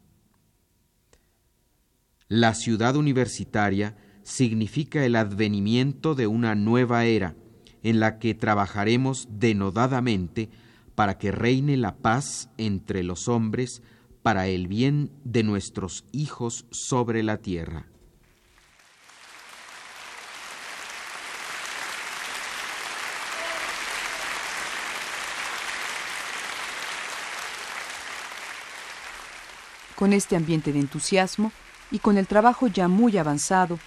La 2.28 2.54
ciudad 2.54 2.96
universitaria 2.96 3.96
significa 4.24 5.04
el 5.04 5.14
advenimiento 5.14 6.14
de 6.14 6.26
una 6.26 6.54
nueva 6.54 7.04
era 7.04 7.36
en 7.82 8.00
la 8.00 8.18
que 8.18 8.34
trabajaremos 8.34 9.28
denodadamente 9.30 10.48
para 10.94 11.18
que 11.18 11.30
reine 11.30 11.76
la 11.76 11.96
paz 11.96 12.48
entre 12.56 13.02
los 13.02 13.28
hombres 13.28 13.82
para 14.22 14.48
el 14.48 14.66
bien 14.68 15.10
de 15.24 15.42
nuestros 15.42 16.04
hijos 16.10 16.64
sobre 16.70 17.22
la 17.22 17.36
tierra. 17.36 17.86
Con 29.94 30.12
este 30.12 30.36
ambiente 30.36 30.72
de 30.72 30.80
entusiasmo 30.80 31.52
y 31.90 31.98
con 31.98 32.16
el 32.16 32.26
trabajo 32.26 32.66
ya 32.66 32.88
muy 32.88 33.16
avanzado, 33.18 33.78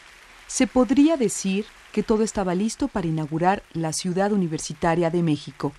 se 0.47 0.65
podría 0.65 1.17
decir 1.17 1.65
que 1.91 2.03
todo 2.03 2.23
estaba 2.23 2.55
listo 2.55 2.87
para 2.87 3.07
inaugurar 3.07 3.63
la 3.73 3.93
Ciudad 3.93 4.31
Universitaria 4.31 5.09
de 5.09 5.23
México. 5.23 5.73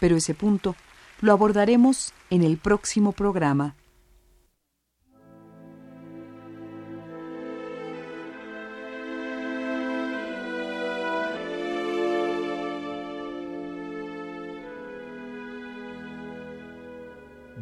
Pero 0.00 0.16
ese 0.16 0.34
punto 0.34 0.74
lo 1.20 1.32
abordaremos 1.32 2.12
en 2.30 2.42
el 2.42 2.58
próximo 2.58 3.12
programa. 3.12 3.76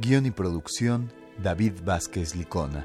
Guión 0.01 0.27
y 0.27 0.33
producción 0.33 1.12
David 1.38 1.75
Vázquez 1.85 2.35
Licona. 2.35 2.85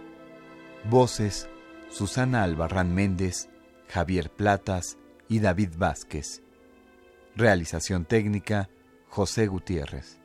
Voces 0.89 1.49
Susana 1.89 2.43
Albarrán 2.43 2.93
Méndez, 2.93 3.49
Javier 3.87 4.29
Platas 4.29 4.97
y 5.29 5.39
David 5.39 5.71
Vázquez. 5.77 6.43
Realización 7.35 8.05
técnica, 8.05 8.69
José 9.07 9.47
Gutiérrez. 9.47 10.19